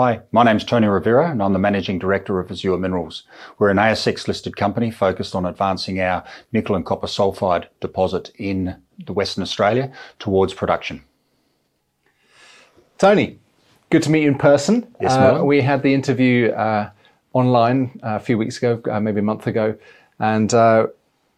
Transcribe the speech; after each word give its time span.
Hi, 0.00 0.20
my 0.30 0.44
name's 0.44 0.62
Tony 0.62 0.86
Rovira 0.86 1.28
and 1.28 1.42
I'm 1.42 1.52
the 1.52 1.58
Managing 1.58 1.98
Director 1.98 2.38
of 2.38 2.52
Azure 2.52 2.78
Minerals. 2.78 3.24
We're 3.58 3.70
an 3.70 3.78
ASX 3.78 4.28
listed 4.28 4.56
company 4.56 4.92
focused 4.92 5.34
on 5.34 5.44
advancing 5.44 6.00
our 6.00 6.22
nickel 6.52 6.76
and 6.76 6.86
copper 6.86 7.08
sulfide 7.08 7.66
deposit 7.80 8.30
in 8.36 8.80
the 9.04 9.12
Western 9.12 9.42
Australia 9.42 9.90
towards 10.20 10.54
production. 10.54 11.02
Tony, 12.98 13.40
good 13.90 14.04
to 14.04 14.10
meet 14.10 14.22
you 14.22 14.28
in 14.28 14.38
person. 14.38 14.86
Yes, 15.00 15.14
uh, 15.14 15.42
we 15.44 15.62
had 15.62 15.82
the 15.82 15.92
interview 15.92 16.52
uh, 16.52 16.90
online 17.32 17.98
uh, 18.04 18.10
a 18.10 18.20
few 18.20 18.38
weeks 18.38 18.56
ago, 18.58 18.80
uh, 18.88 19.00
maybe 19.00 19.18
a 19.18 19.24
month 19.24 19.48
ago, 19.48 19.76
and 20.20 20.54
uh, 20.54 20.86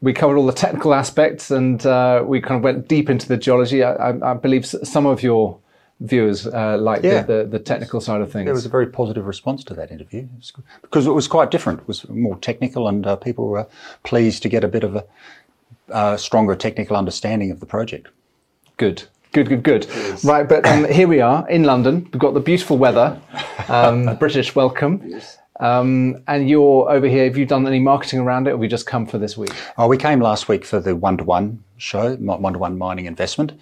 we 0.03 0.13
covered 0.13 0.37
all 0.37 0.45
the 0.45 0.53
technical 0.53 0.93
aspects 0.93 1.51
and 1.51 1.87
uh, 1.87 2.23
we 2.27 2.43
kind 2.43 2.59
of 2.59 2.63
went 2.63 2.89
deep 2.89 3.09
into 3.09 3.27
the 3.27 3.39
geology. 3.39 3.83
I, 3.83 4.11
I, 4.11 4.33
I 4.33 4.35
believe 4.35 4.67
some 4.67 5.07
of 5.07 5.23
your 5.23 5.59
viewers 6.01 6.47
uh, 6.47 6.79
liked 6.79 7.05
Yeah. 7.05 7.23
the, 7.23 7.39
the, 7.39 7.45
the 7.45 7.59
technical 7.59 8.01
side 8.01 8.21
of 8.21 8.33
things. 8.33 8.47
There 8.47 8.55
was 8.55 8.67
a 8.67 8.71
very 8.71 8.87
positive 8.87 9.27
response 9.27 9.63
to 9.65 9.75
that 9.75 9.91
interview 9.91 10.21
It 10.21 10.29
was 10.39 10.53
because 10.83 11.07
it 11.07 11.13
was 11.13 11.29
quite 11.29 11.51
different. 11.51 11.81
It 11.81 11.89
was 11.89 12.09
more 12.09 12.37
technical 12.39 12.89
and 12.89 13.07
uh, 13.07 13.17
people 13.17 13.49
were 13.49 13.67
pleased 14.03 14.43
to 14.43 14.49
get 14.49 14.65
a 14.65 14.69
bit 14.69 14.85
of 14.85 14.97
a 14.97 15.05
uh, 15.91 16.17
stronger 16.17 16.55
technical 16.57 16.97
understanding 16.97 17.51
of 17.51 17.61
the 17.61 17.67
project. 17.67 18.09
Good, 18.77 19.05
good, 19.33 19.49
good, 19.49 19.63
good. 19.63 19.87
Right, 20.25 20.49
but 20.49 20.65
um, 20.67 20.87
here 20.87 21.07
we 21.09 21.21
are 21.21 21.49
in 21.51 21.65
London. 21.65 22.09
We've 22.13 22.19
got 22.21 22.33
the 22.33 22.41
beautiful 22.41 22.79
weather, 22.79 23.21
um, 23.69 24.17
British 24.19 24.55
welcome. 24.55 25.21
Um, 25.59 26.23
and 26.27 26.49
you're 26.49 26.91
over 26.91 27.07
here. 27.07 27.25
Have 27.25 27.37
you 27.37 27.45
done 27.45 27.67
any 27.67 27.81
marketing 27.81 28.21
around 28.21 28.47
it, 28.47 28.53
or 28.53 28.55
have 28.55 28.63
you 28.63 28.69
just 28.69 28.87
come 28.87 29.05
for 29.05 29.19
this 29.19 29.37
week? 29.37 29.53
Oh, 29.77 29.89
we 29.89 29.99
came 29.99 30.19
last 30.21 30.49
week 30.49 30.65
for 30.65 30.81
the 30.81 30.97
one-to-one 30.97 31.63
show, 31.81 32.17
one-to-one 32.17 32.79
mining 32.79 33.07
investment, 33.07 33.53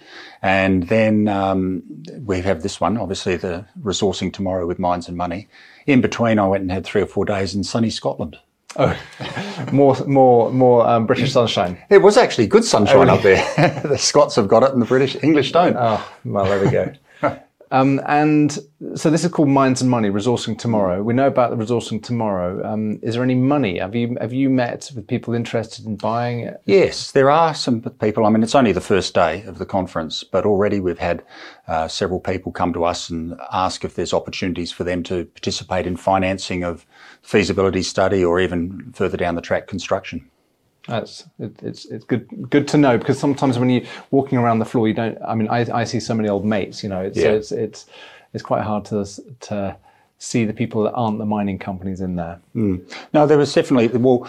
and 0.41 0.83
then 0.87 1.27
um, 1.27 1.83
we 2.25 2.41
have 2.41 2.61
this 2.61 2.79
one, 2.79 2.97
obviously 2.97 3.35
the 3.35 3.65
resourcing 3.81 4.31
tomorrow 4.31 4.65
with 4.65 4.79
Mines 4.79 5.07
and 5.07 5.17
Money. 5.17 5.47
In 5.87 6.01
between, 6.01 6.39
I 6.39 6.47
went 6.47 6.61
and 6.61 6.71
had 6.71 6.85
three 6.85 7.01
or 7.01 7.07
four 7.07 7.25
days 7.25 7.55
in 7.55 7.63
sunny 7.63 7.89
Scotland. 7.89 8.37
Oh, 8.75 8.95
more, 9.71 9.95
more, 10.05 10.51
more 10.51 10.87
um, 10.87 11.07
British 11.07 11.31
sunshine. 11.31 11.77
It 11.89 11.99
was 11.99 12.17
actually 12.17 12.47
good 12.47 12.63
sunshine 12.63 13.09
up 13.09 13.21
there. 13.23 13.43
the 13.83 13.97
Scots 13.97 14.35
have 14.35 14.47
got 14.47 14.63
it, 14.63 14.71
and 14.71 14.81
the 14.81 14.85
British 14.85 15.21
English 15.23 15.51
don't. 15.51 15.75
Oh, 15.77 16.07
well, 16.25 16.45
there 16.45 16.63
we 16.63 16.69
go. 16.69 16.93
Um, 17.71 18.01
and 18.07 18.57
so 18.95 19.09
this 19.09 19.23
is 19.23 19.31
called 19.31 19.49
Mines 19.49 19.81
and 19.81 19.89
Money, 19.89 20.09
Resourcing 20.09 20.57
Tomorrow. 20.57 21.03
We 21.03 21.13
know 21.13 21.27
about 21.27 21.51
the 21.51 21.63
Resourcing 21.63 22.01
Tomorrow. 22.01 22.65
Um, 22.65 22.99
is 23.03 23.13
there 23.13 23.23
any 23.23 23.35
money? 23.35 23.77
Have 23.79 23.95
you 23.95 24.17
have 24.19 24.33
you 24.33 24.49
met 24.49 24.91
with 24.95 25.07
people 25.07 25.35
interested 25.35 25.85
in 25.85 25.95
buying 25.95 26.39
it? 26.39 26.61
Yes, 26.65 27.11
there 27.11 27.29
are 27.29 27.53
some 27.53 27.81
people. 27.81 28.25
I 28.25 28.29
mean, 28.29 28.41
it's 28.41 28.55
only 28.55 28.71
the 28.71 28.81
first 28.81 29.13
day 29.13 29.43
of 29.43 29.59
the 29.59 29.65
conference, 29.65 30.23
but 30.23 30.45
already 30.45 30.79
we've 30.79 30.99
had 30.99 31.23
uh, 31.67 31.87
several 31.87 32.19
people 32.19 32.51
come 32.51 32.73
to 32.73 32.85
us 32.85 33.09
and 33.09 33.39
ask 33.51 33.85
if 33.85 33.95
there's 33.95 34.13
opportunities 34.13 34.71
for 34.71 34.83
them 34.83 35.03
to 35.03 35.25
participate 35.25 35.85
in 35.85 35.95
financing 35.95 36.63
of 36.63 36.85
feasibility 37.21 37.83
study 37.83 38.23
or 38.23 38.39
even 38.39 38.91
further 38.93 39.17
down 39.17 39.35
the 39.35 39.41
track 39.41 39.67
construction. 39.67 40.29
That's 40.89 41.25
it, 41.39 41.53
it's 41.61 41.85
it's 41.85 42.05
good 42.05 42.49
good 42.49 42.67
to 42.69 42.77
know 42.77 42.97
because 42.97 43.19
sometimes 43.19 43.57
when 43.59 43.69
you're 43.69 43.83
walking 44.11 44.37
around 44.37 44.59
the 44.59 44.65
floor, 44.65 44.87
you 44.87 44.93
don't. 44.93 45.17
I 45.27 45.35
mean, 45.35 45.47
I, 45.49 45.65
I 45.81 45.83
see 45.83 45.99
so 45.99 46.13
many 46.13 46.29
old 46.29 46.45
mates. 46.45 46.83
You 46.83 46.89
know, 46.89 47.01
it's, 47.01 47.19
so 47.19 47.25
Yeah. 47.25 47.35
it's 47.35 47.51
it's 47.51 47.85
it's 48.33 48.43
quite 48.43 48.63
hard 48.63 48.85
to 48.85 49.05
to 49.41 49.75
see 50.19 50.45
the 50.45 50.53
people 50.53 50.83
that 50.83 50.93
aren't 50.93 51.17
the 51.17 51.25
mining 51.25 51.57
companies 51.57 52.01
in 52.01 52.15
there. 52.15 52.39
No, 53.13 53.25
there 53.25 53.37
was 53.37 53.53
definitely, 53.53 53.87
well, 53.97 54.27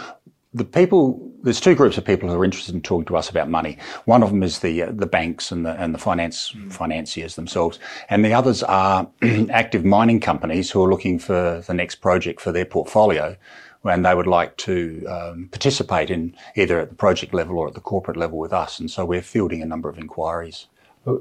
the 0.54 0.64
people, 0.64 1.20
there's 1.42 1.60
two 1.60 1.74
groups 1.74 1.98
of 1.98 2.04
people 2.04 2.28
who 2.28 2.40
are 2.40 2.44
interested 2.44 2.74
in 2.74 2.80
talking 2.80 3.06
to 3.06 3.16
us 3.16 3.28
about 3.28 3.48
money. 3.50 3.76
One 4.04 4.22
of 4.22 4.30
them 4.30 4.42
is 4.44 4.60
the, 4.60 4.84
uh, 4.84 4.92
the 4.92 5.06
banks 5.06 5.50
and 5.50 5.66
the, 5.66 5.72
and 5.72 5.92
the 5.92 5.98
finance, 5.98 6.54
financiers 6.70 7.34
themselves. 7.34 7.80
And 8.08 8.24
the 8.24 8.32
others 8.32 8.62
are 8.62 9.08
active 9.50 9.84
mining 9.84 10.20
companies 10.20 10.70
who 10.70 10.82
are 10.84 10.88
looking 10.88 11.18
for 11.18 11.62
the 11.66 11.74
next 11.74 11.96
project 11.96 12.40
for 12.40 12.52
their 12.52 12.64
portfolio. 12.64 13.36
And 13.84 14.04
they 14.04 14.14
would 14.14 14.26
like 14.26 14.56
to 14.58 15.06
um, 15.06 15.48
participate 15.50 16.10
in 16.10 16.36
either 16.54 16.78
at 16.80 16.90
the 16.90 16.94
project 16.94 17.32
level 17.32 17.58
or 17.58 17.68
at 17.68 17.74
the 17.74 17.80
corporate 17.80 18.16
level 18.16 18.38
with 18.38 18.52
us. 18.52 18.78
And 18.78 18.90
so 18.90 19.04
we're 19.04 19.22
fielding 19.22 19.62
a 19.62 19.66
number 19.66 19.88
of 19.88 19.98
inquiries. 19.98 20.66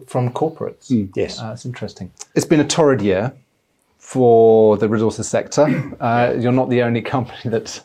From 0.08 0.32
corporates. 0.34 1.10
Yes. 1.16 1.40
Uh, 1.40 1.50
that's 1.50 1.66
interesting. 1.66 2.12
It's 2.36 2.46
been 2.46 2.60
a 2.60 2.68
torrid 2.68 3.02
year 3.02 3.34
for 3.98 4.78
the 4.78 4.90
resources 4.90 5.28
sector. 5.28 5.68
Uh, 6.00 6.34
you're 6.40 6.54
not 6.54 6.70
the 6.70 6.82
only 6.82 7.02
company 7.02 7.40
that's 7.46 7.82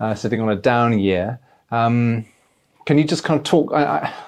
uh, 0.00 0.14
sitting 0.14 0.40
on 0.40 0.48
a 0.48 0.56
down 0.56 0.98
year. 0.98 1.38
Um, 1.70 2.24
can 2.86 2.96
you 2.96 3.04
just 3.04 3.22
kind 3.22 3.38
of 3.38 3.44
talk? 3.44 3.70
I, 3.74 3.84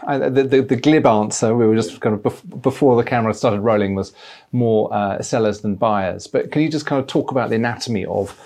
I, 0.07 0.15
I, 0.15 0.29
the, 0.29 0.45
the, 0.45 0.61
the 0.61 0.77
glib 0.77 1.07
answer, 1.07 1.57
we 1.57 1.67
were 1.67 1.75
just 1.75 1.99
kind 2.03 2.15
of 2.15 2.23
bef- 2.23 2.61
before 2.61 2.95
the 3.03 3.09
camera 3.09 3.33
started 3.33 3.61
rolling, 3.61 3.95
was 3.95 4.13
more 4.53 4.93
uh, 4.93 5.23
sellers 5.23 5.63
than 5.63 5.77
buyers. 5.77 6.27
But 6.27 6.53
can 6.53 6.61
you 6.61 6.69
just 6.69 6.85
kind 6.85 7.01
of 7.01 7.07
talk 7.07 7.31
about 7.31 7.49
the 7.49 7.57
anatomy 7.57 8.05
of 8.05 8.39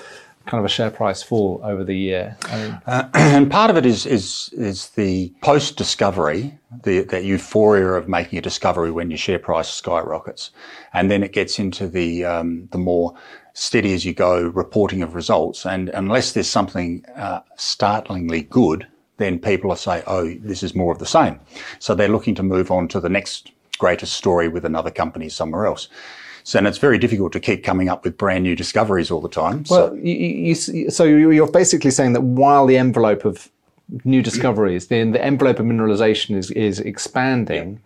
kind 0.47 0.59
of 0.59 0.65
a 0.65 0.69
share 0.69 0.91
price 0.91 1.23
fall 1.23 1.61
over 1.65 1.85
the 1.85 1.97
year? 1.97 2.37
I 2.45 2.57
mean, 2.57 2.81
and 3.15 3.51
part 3.51 3.71
of 3.71 3.77
it 3.77 3.87
is 3.87 4.07
is 4.07 4.51
is 4.53 4.91
the 4.91 5.33
post 5.41 5.77
discovery, 5.77 6.59
the 6.85 7.03
that 7.03 7.25
euphoria 7.25 7.93
of 7.93 8.09
making 8.09 8.39
a 8.39 8.43
discovery 8.43 8.91
when 8.91 9.11
your 9.11 9.19
share 9.19 9.39
price 9.39 9.69
skyrockets, 9.69 10.51
and 10.93 11.11
then 11.11 11.23
it 11.23 11.33
gets 11.33 11.59
into 11.59 11.89
the 11.89 12.25
um, 12.25 12.69
the 12.73 12.79
more 12.79 13.15
steady 13.55 13.95
as 13.95 14.05
you 14.05 14.13
go 14.13 14.49
reporting 14.49 15.03
of 15.03 15.15
results. 15.15 15.65
And 15.65 15.89
unless 15.91 16.33
there's 16.33 16.49
something 16.49 17.05
uh, 17.17 17.41
startlingly 17.57 18.43
good, 18.43 18.87
then 19.17 19.39
people 19.39 19.69
will 19.69 19.77
say, 19.77 20.03
"Oh, 20.07 20.35
this 20.41 20.63
is 20.63 20.75
more 20.75 20.93
of 20.93 20.99
the 20.99 21.07
same." 21.07 21.41
So 21.79 21.95
they're 21.95 22.09
looking 22.09 22.35
to 22.37 22.43
move 22.43 22.71
on 22.71 22.89
to 22.89 23.01
the 23.01 23.09
next 23.09 23.53
greatest 23.79 24.15
story 24.15 24.49
with 24.49 24.65
another 24.65 24.91
company 24.91 25.29
somewhere 25.29 25.67
else. 25.67 25.89
So, 26.47 26.59
and 26.59 26.67
it's 26.67 26.77
very 26.79 26.99
difficult 26.99 27.33
to 27.33 27.41
keep 27.41 27.65
coming 27.65 27.89
up 27.89 28.05
with 28.05 28.19
brand 28.19 28.45
new 28.45 28.55
discoveries 28.55 29.11
all 29.11 29.23
the 29.23 29.31
time. 29.31 29.65
so, 29.65 29.75
Well, 29.89 29.97
you, 29.97 30.13
you, 30.15 30.55
you- 30.73 30.91
so 30.91 31.05
you- 31.05 31.31
you're 31.31 31.51
basically 31.51 31.91
saying 31.91 32.13
that 32.13 32.21
while 32.23 32.67
the 32.67 32.77
envelope 32.77 33.25
of 33.25 33.49
new 34.05 34.21
discoveries, 34.23 34.87
the, 34.89 35.03
the 35.11 35.25
envelope 35.25 35.59
of 35.59 35.65
mineralization 35.67 36.37
is, 36.37 36.51
is 36.51 36.81
expanding, 36.81 37.81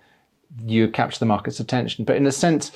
you 0.64 0.88
capture 0.88 1.20
the 1.20 1.26
market's 1.26 1.60
attention. 1.60 2.04
But 2.04 2.16
in 2.16 2.26
a 2.26 2.32
sense, 2.32 2.72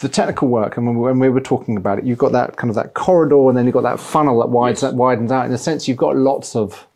the 0.00 0.08
technical 0.08 0.48
work, 0.48 0.76
and 0.76 1.00
when, 1.00 1.18
we 1.18 1.30
were 1.30 1.40
talking 1.40 1.76
about 1.78 1.98
it, 1.98 2.04
you've 2.04 2.18
got 2.18 2.32
that 2.32 2.56
kind 2.56 2.68
of 2.70 2.74
that 2.76 2.92
corridor, 2.92 3.48
and 3.48 3.56
then 3.56 3.64
you've 3.64 3.74
got 3.74 3.82
that 3.84 4.00
funnel 4.00 4.38
that 4.40 4.48
widens, 4.50 4.82
that 4.82 4.94
widens 4.94 5.32
out. 5.32 5.46
In 5.46 5.52
a 5.52 5.58
sense, 5.58 5.88
you've 5.88 5.96
got 5.98 6.14
lots 6.16 6.54
of 6.54 6.86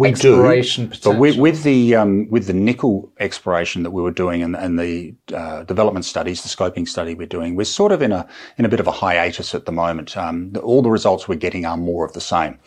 we 0.00 0.08
exploration 0.08 0.88
do, 0.88 0.98
but 1.04 1.18
with, 1.18 1.36
with 1.36 1.62
the 1.62 1.94
um, 1.94 2.26
with 2.30 2.46
the 2.46 2.54
nickel 2.54 3.12
exploration 3.20 3.82
that 3.82 3.90
we 3.90 4.00
were 4.00 4.10
doing 4.10 4.42
and, 4.42 4.56
and 4.56 4.78
the 4.78 5.14
uh, 5.34 5.62
development 5.64 6.06
studies, 6.06 6.42
the 6.42 6.48
scoping 6.48 6.88
study 6.88 7.14
we're 7.14 7.26
doing, 7.26 7.54
we're 7.54 7.64
sort 7.64 7.92
of 7.92 8.00
in 8.00 8.10
a 8.10 8.26
in 8.56 8.64
a 8.64 8.68
bit 8.68 8.80
of 8.80 8.86
a 8.86 8.92
hiatus 8.92 9.54
at 9.54 9.66
the 9.66 9.72
moment. 9.72 10.16
Um, 10.16 10.52
the- 10.52 10.60
all 10.60 10.80
the 10.80 10.90
results 10.90 11.28
we're 11.28 11.34
getting 11.34 11.66
are 11.66 11.76
more 11.76 12.06
of 12.06 12.14
the 12.14 12.20
same. 12.20 12.58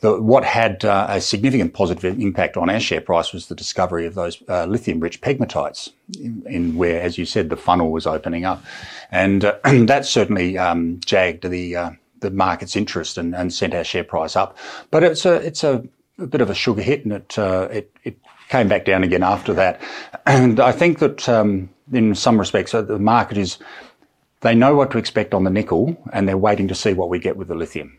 The, 0.00 0.18
what 0.22 0.44
had 0.44 0.82
uh, 0.82 1.08
a 1.10 1.20
significant 1.20 1.74
positive 1.74 2.18
impact 2.18 2.56
on 2.56 2.70
our 2.70 2.80
share 2.80 3.02
price 3.02 3.34
was 3.34 3.48
the 3.48 3.54
discovery 3.54 4.06
of 4.06 4.14
those 4.14 4.42
uh, 4.48 4.64
lithium-rich 4.64 5.20
pegmatites, 5.20 5.90
in, 6.18 6.42
in 6.46 6.76
where, 6.76 7.02
as 7.02 7.18
you 7.18 7.26
said, 7.26 7.50
the 7.50 7.56
funnel 7.58 7.90
was 7.90 8.06
opening 8.06 8.46
up, 8.46 8.64
and 9.10 9.44
uh, 9.44 9.58
that 9.64 10.06
certainly 10.06 10.56
um, 10.56 10.98
jagged 11.04 11.44
the 11.46 11.76
uh, 11.76 11.90
the 12.20 12.30
market's 12.30 12.76
interest 12.76 13.18
and, 13.18 13.34
and 13.34 13.52
sent 13.52 13.74
our 13.74 13.84
share 13.84 14.04
price 14.04 14.36
up. 14.36 14.56
But 14.90 15.04
it's 15.04 15.26
a 15.26 15.34
it's 15.34 15.62
a, 15.62 15.84
a 16.20 16.26
bit 16.26 16.40
of 16.40 16.50
a 16.50 16.54
sugar 16.54 16.82
hit, 16.82 17.04
and 17.04 17.12
it 17.12 17.38
uh, 17.38 17.68
it 17.70 17.92
it 18.04 18.18
came 18.48 18.68
back 18.68 18.84
down 18.84 19.02
again 19.02 19.22
after 19.22 19.54
that. 19.54 19.80
And 20.26 20.60
I 20.60 20.72
think 20.72 20.98
that 20.98 21.28
um, 21.28 21.70
in 21.92 22.14
some 22.14 22.38
respects, 22.38 22.74
uh, 22.74 22.82
the 22.82 22.98
market 22.98 23.38
is 23.38 23.58
they 24.40 24.54
know 24.54 24.74
what 24.74 24.90
to 24.92 24.98
expect 24.98 25.34
on 25.34 25.44
the 25.44 25.50
nickel, 25.50 25.96
and 26.12 26.28
they're 26.28 26.38
waiting 26.38 26.68
to 26.68 26.74
see 26.74 26.92
what 26.92 27.08
we 27.08 27.18
get 27.18 27.36
with 27.36 27.48
the 27.48 27.54
lithium. 27.54 27.98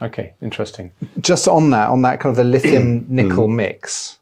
Okay, 0.00 0.34
interesting. 0.42 0.92
Just 1.20 1.46
on 1.46 1.70
that, 1.70 1.88
on 1.88 2.02
that 2.02 2.18
kind 2.18 2.30
of 2.30 2.36
the 2.36 2.44
lithium 2.44 3.06
nickel 3.08 3.46
mix, 3.46 4.18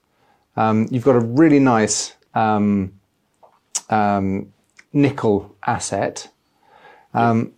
um, 0.56 0.87
you've 0.91 1.05
got 1.05 1.16
a 1.16 1.21
really 1.21 1.59
nice 1.59 2.15
um, 2.34 2.93
um, 3.89 4.53
nickel 4.93 5.56
asset. 5.66 6.28
Um, 7.15 7.53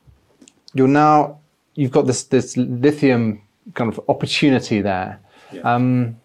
you're 0.74 0.88
now 0.88 1.40
you've 1.74 1.90
got 1.90 2.06
this 2.06 2.24
this 2.24 2.56
lithium 2.56 3.42
kind 3.74 3.92
of 3.92 4.00
opportunity 4.08 4.80
there. 4.80 5.20
Um, 5.62 6.16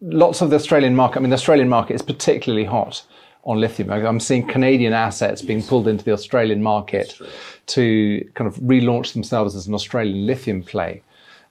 lots 0.00 0.40
of 0.40 0.50
the 0.50 0.56
Australian 0.56 0.94
market. 0.96 1.18
I 1.18 1.20
mean, 1.20 1.30
the 1.30 1.36
Australian 1.36 1.68
market 1.68 1.94
is 1.94 2.02
particularly 2.02 2.64
hot 2.64 3.04
on 3.44 3.58
lithium. 3.58 3.90
I'm 3.90 4.20
seeing 4.20 4.46
Canadian 4.46 4.92
assets 4.92 5.42
being 5.42 5.62
pulled 5.62 5.88
into 5.88 6.04
the 6.04 6.12
Australian 6.12 6.62
market 6.62 7.18
to 7.66 8.30
kind 8.34 8.46
of 8.48 8.56
relaunch 8.56 9.12
themselves 9.14 9.54
as 9.54 9.66
an 9.66 9.74
Australian 9.74 10.26
lithium 10.26 10.62
play. 10.62 11.02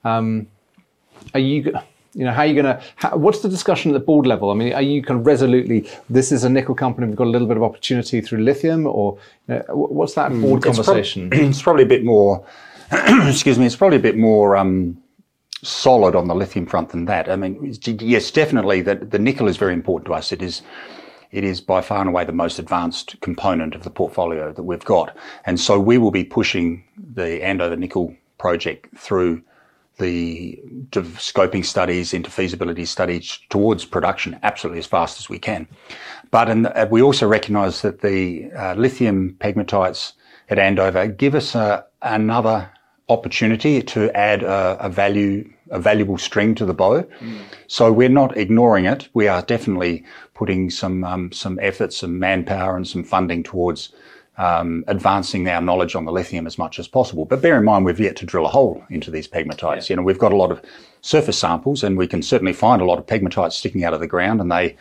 Um, 0.04 0.46
are 1.34 1.40
you, 1.40 1.72
you 2.14 2.24
know, 2.24 2.32
how 2.32 2.42
are 2.42 2.46
you 2.46 2.60
going 2.60 2.76
to? 2.76 3.16
What's 3.16 3.40
the 3.40 3.48
discussion 3.48 3.90
at 3.90 3.94
the 3.94 4.04
board 4.04 4.26
level? 4.26 4.50
I 4.50 4.54
mean, 4.54 4.72
are 4.72 4.82
you 4.82 5.02
kind 5.02 5.20
of 5.20 5.26
resolutely 5.26 5.88
this 6.08 6.32
is 6.32 6.44
a 6.44 6.48
nickel 6.48 6.74
company? 6.74 7.06
We've 7.06 7.16
got 7.16 7.26
a 7.26 7.30
little 7.30 7.48
bit 7.48 7.56
of 7.56 7.62
opportunity 7.62 8.20
through 8.20 8.42
lithium, 8.42 8.86
or 8.86 9.18
you 9.48 9.54
know, 9.56 9.62
what's 9.68 10.14
that 10.14 10.30
board 10.30 10.64
It's 10.64 10.76
prob- 10.76 10.86
conversation? 10.86 11.28
it's 11.32 11.62
probably 11.62 11.84
a 11.84 11.86
bit 11.86 12.04
more. 12.04 12.44
excuse 12.92 13.58
me. 13.58 13.66
It's 13.66 13.76
probably 13.76 13.98
a 13.98 14.00
bit 14.00 14.16
more 14.16 14.56
um, 14.56 15.01
solid 15.62 16.14
on 16.14 16.28
the 16.28 16.34
lithium 16.34 16.66
front 16.66 16.90
than 16.90 17.04
that. 17.06 17.28
I 17.28 17.36
mean, 17.36 17.74
yes, 17.86 18.30
definitely. 18.30 18.82
That 18.82 19.10
the 19.10 19.18
nickel 19.18 19.48
is 19.48 19.56
very 19.56 19.72
important 19.72 20.06
to 20.06 20.14
us. 20.14 20.32
It 20.32 20.42
is. 20.42 20.62
it 21.30 21.44
is 21.44 21.60
by 21.62 21.80
far 21.80 22.00
and 22.00 22.10
away 22.10 22.24
the 22.24 22.32
most 22.32 22.58
advanced 22.58 23.18
component 23.20 23.74
of 23.74 23.84
the 23.84 23.90
portfolio 23.90 24.52
that 24.52 24.64
we've 24.64 24.84
got. 24.84 25.16
And 25.46 25.58
so 25.58 25.80
we 25.80 25.96
will 25.98 26.10
be 26.10 26.24
pushing 26.24 26.84
the 27.14 27.42
Andover 27.42 27.76
nickel 27.76 28.14
project 28.38 28.88
through 28.98 29.42
the 29.98 30.60
scoping 30.90 31.64
studies 31.64 32.12
into 32.12 32.30
feasibility 32.30 32.84
studies 32.84 33.38
towards 33.50 33.84
production 33.84 34.38
absolutely 34.42 34.78
as 34.78 34.86
fast 34.86 35.20
as 35.20 35.28
we 35.28 35.38
can. 35.38 35.66
But 36.30 36.48
in, 36.48 36.66
uh, 36.66 36.86
we 36.90 37.02
also 37.02 37.26
recognise 37.26 37.82
that 37.82 38.00
the 38.00 38.50
uh, 38.52 38.74
lithium 38.74 39.36
pegmatites 39.38 40.12
at 40.48 40.58
Andover 40.58 41.06
give 41.06 41.34
us 41.34 41.54
a, 41.54 41.84
another 42.00 42.70
opportunity 43.08 43.82
to 43.82 44.14
add 44.16 44.42
a, 44.42 44.76
a, 44.80 44.88
value, 44.88 45.48
a 45.70 45.78
valuable 45.78 46.18
string 46.18 46.54
to 46.54 46.64
the 46.64 46.74
bow. 46.74 47.02
Mm. 47.02 47.40
So 47.66 47.92
we're 47.92 48.08
not 48.08 48.36
ignoring 48.36 48.86
it. 48.86 49.08
We 49.14 49.28
are 49.28 49.42
definitely 49.42 50.04
putting 50.34 50.70
some 50.70 51.04
um, 51.04 51.32
some 51.32 51.58
effort, 51.62 51.92
some 51.92 52.18
manpower, 52.18 52.76
and 52.76 52.86
some 52.86 53.04
funding 53.04 53.42
towards 53.42 53.92
um, 54.38 54.84
advancing 54.86 55.48
our 55.48 55.60
knowledge 55.60 55.94
on 55.94 56.04
the 56.04 56.12
lithium 56.12 56.46
as 56.46 56.58
much 56.58 56.78
as 56.78 56.88
possible. 56.88 57.24
But 57.24 57.42
bear 57.42 57.58
in 57.58 57.64
mind, 57.64 57.84
we've 57.84 58.00
yet 58.00 58.16
to 58.16 58.26
drill 58.26 58.46
a 58.46 58.48
hole 58.48 58.82
into 58.88 59.10
these 59.10 59.28
pegmatites. 59.28 59.88
Yeah. 59.88 59.92
You 59.92 59.96
know, 59.96 60.02
we've 60.02 60.18
got 60.18 60.32
a 60.32 60.36
lot 60.36 60.50
of 60.50 60.62
surface 61.02 61.38
samples, 61.38 61.82
and 61.84 61.98
we 61.98 62.06
can 62.06 62.22
certainly 62.22 62.52
find 62.52 62.80
a 62.80 62.84
lot 62.84 62.98
of 62.98 63.06
pegmatites 63.06 63.52
sticking 63.52 63.84
out 63.84 63.94
of 63.94 64.00
the 64.00 64.06
ground, 64.06 64.40
and 64.40 64.50
they 64.50 64.76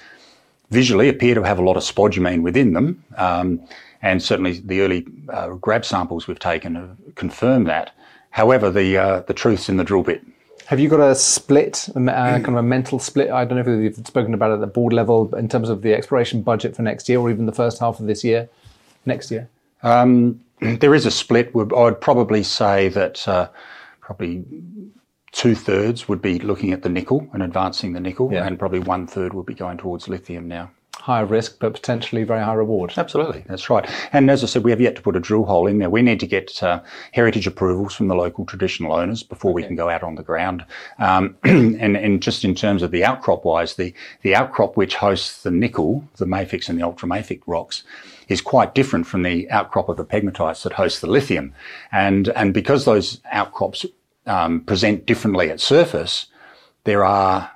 visually 0.70 1.10
appear 1.10 1.36
to 1.36 1.44
have 1.44 1.60
a 1.60 1.64
lot 1.64 1.76
of 1.76 1.84
spodumene 1.84 2.42
within 2.42 2.74
them. 2.74 3.04
Um, 3.18 3.62
and 4.02 4.24
certainly 4.24 4.54
the 4.60 4.82
early 4.82 5.06
uh, 5.30 5.50
grab 5.50 5.86
samples 5.86 6.28
we've 6.28 6.40
taken 6.40 6.98
confirm 7.16 7.66
that. 7.66 7.92
However, 8.32 8.72
the 8.72 8.98
uh, 8.98 9.20
the 9.22 9.34
truth's 9.34 9.70
in 9.70 9.78
the 9.78 9.84
drill 9.84 10.04
bit. 10.04 10.26
Have 10.68 10.80
you 10.80 10.88
got 10.88 11.02
a 11.02 11.16
split, 11.16 11.90
uh, 11.90 12.00
kind 12.00 12.48
of 12.48 12.56
a 12.56 12.64
mental 12.64 12.98
split? 12.98 13.30
I 13.30 13.44
don't 13.44 13.58
know 13.58 13.74
if 13.74 13.98
you've 13.98 14.08
spoken 14.08 14.34
about 14.34 14.52
it 14.52 14.54
at 14.56 14.60
the 14.62 14.68
board 14.68 14.94
level 14.94 15.34
in 15.36 15.50
terms 15.50 15.68
of 15.68 15.82
the 15.82 15.94
exploration 15.94 16.42
budget 16.44 16.78
for 16.78 16.82
next 16.82 17.10
year 17.10 17.20
or 17.20 17.30
even 17.30 17.46
the 17.46 17.52
first 17.52 17.80
half 17.80 18.00
of 18.00 18.06
this 18.06 18.24
year, 18.24 18.48
next 19.06 19.32
year. 19.32 19.50
Um, 19.84 20.40
there 20.62 20.96
is 20.96 21.06
a 21.06 21.12
split. 21.12 21.52
I'd 21.56 22.00
probably 22.00 22.44
say 22.44 22.88
that 22.90 23.28
uh, 23.28 23.50
probably 24.00 24.46
two 25.34 25.56
thirds 25.56 26.08
would 26.08 26.22
be 26.22 26.40
looking 26.40 26.72
at 26.72 26.84
the 26.84 26.90
nickel 26.90 27.28
and 27.34 27.44
advancing 27.44 27.92
the 27.92 28.00
nickel, 28.00 28.32
yeah. 28.32 28.48
and 28.48 28.58
probably 28.58 28.80
one 28.80 29.08
third 29.08 29.34
would 29.34 29.46
be 29.46 29.54
going 29.54 29.78
towards 29.78 30.08
lithium 30.08 30.48
now 30.48 30.72
higher 31.02 31.26
risk, 31.26 31.58
but 31.60 31.74
potentially 31.74 32.24
very 32.24 32.44
high 32.44 32.54
reward. 32.54 32.94
Absolutely, 32.96 33.44
that's 33.48 33.72
right. 33.72 33.90
And 34.14 34.30
as 34.30 34.44
I 34.44 34.48
said, 34.48 34.64
we 34.64 34.70
have 34.70 34.80
yet 34.80 34.96
to 34.98 35.02
put 35.02 35.16
a 35.16 35.20
drill 35.20 35.46
hole 35.46 35.66
in 35.66 35.80
there. 35.80 35.90
We 35.90 36.04
need 36.04 36.20
to 36.20 36.28
get 36.28 36.62
uh, 36.62 36.82
heritage 37.12 37.48
approvals 37.48 37.96
from 37.96 38.08
the 38.08 38.16
local 38.16 38.46
traditional 38.46 38.94
owners 38.94 39.24
before 39.24 39.50
okay. 39.50 39.56
we 39.56 39.64
can 39.64 39.76
go 39.76 39.90
out 39.90 40.04
on 40.04 40.14
the 40.14 40.22
ground. 40.22 40.64
Um, 41.00 41.36
and, 41.44 41.98
and 41.98 42.22
just 42.22 42.46
in 42.46 42.54
terms 42.54 42.84
of 42.84 42.92
the 42.92 43.04
outcrop 43.04 43.44
wise, 43.44 43.76
the, 43.76 43.96
the 44.22 44.36
outcrop 44.36 44.78
which 44.78 44.96
hosts 44.96 45.42
the 45.42 45.50
nickel, 45.50 46.08
the 46.18 46.26
mafics 46.26 46.70
and 46.70 46.80
the 46.80 46.86
ultramafic 46.86 47.42
rocks, 47.48 47.84
is 48.28 48.40
quite 48.40 48.76
different 48.76 49.08
from 49.08 49.24
the 49.24 49.50
outcrop 49.50 49.90
of 49.90 49.98
the 49.98 50.06
pegmatites 50.06 50.62
that 50.62 50.74
host 50.74 51.02
the 51.02 51.08
lithium. 51.08 51.52
And, 51.92 52.28
and 52.30 52.54
because 52.54 52.86
those 52.86 53.20
outcrops 53.32 53.88
um, 54.28 54.62
present 54.62 55.08
differently 55.08 55.50
at 55.50 55.60
surface, 55.60 56.28
there 56.84 57.04
are 57.04 57.52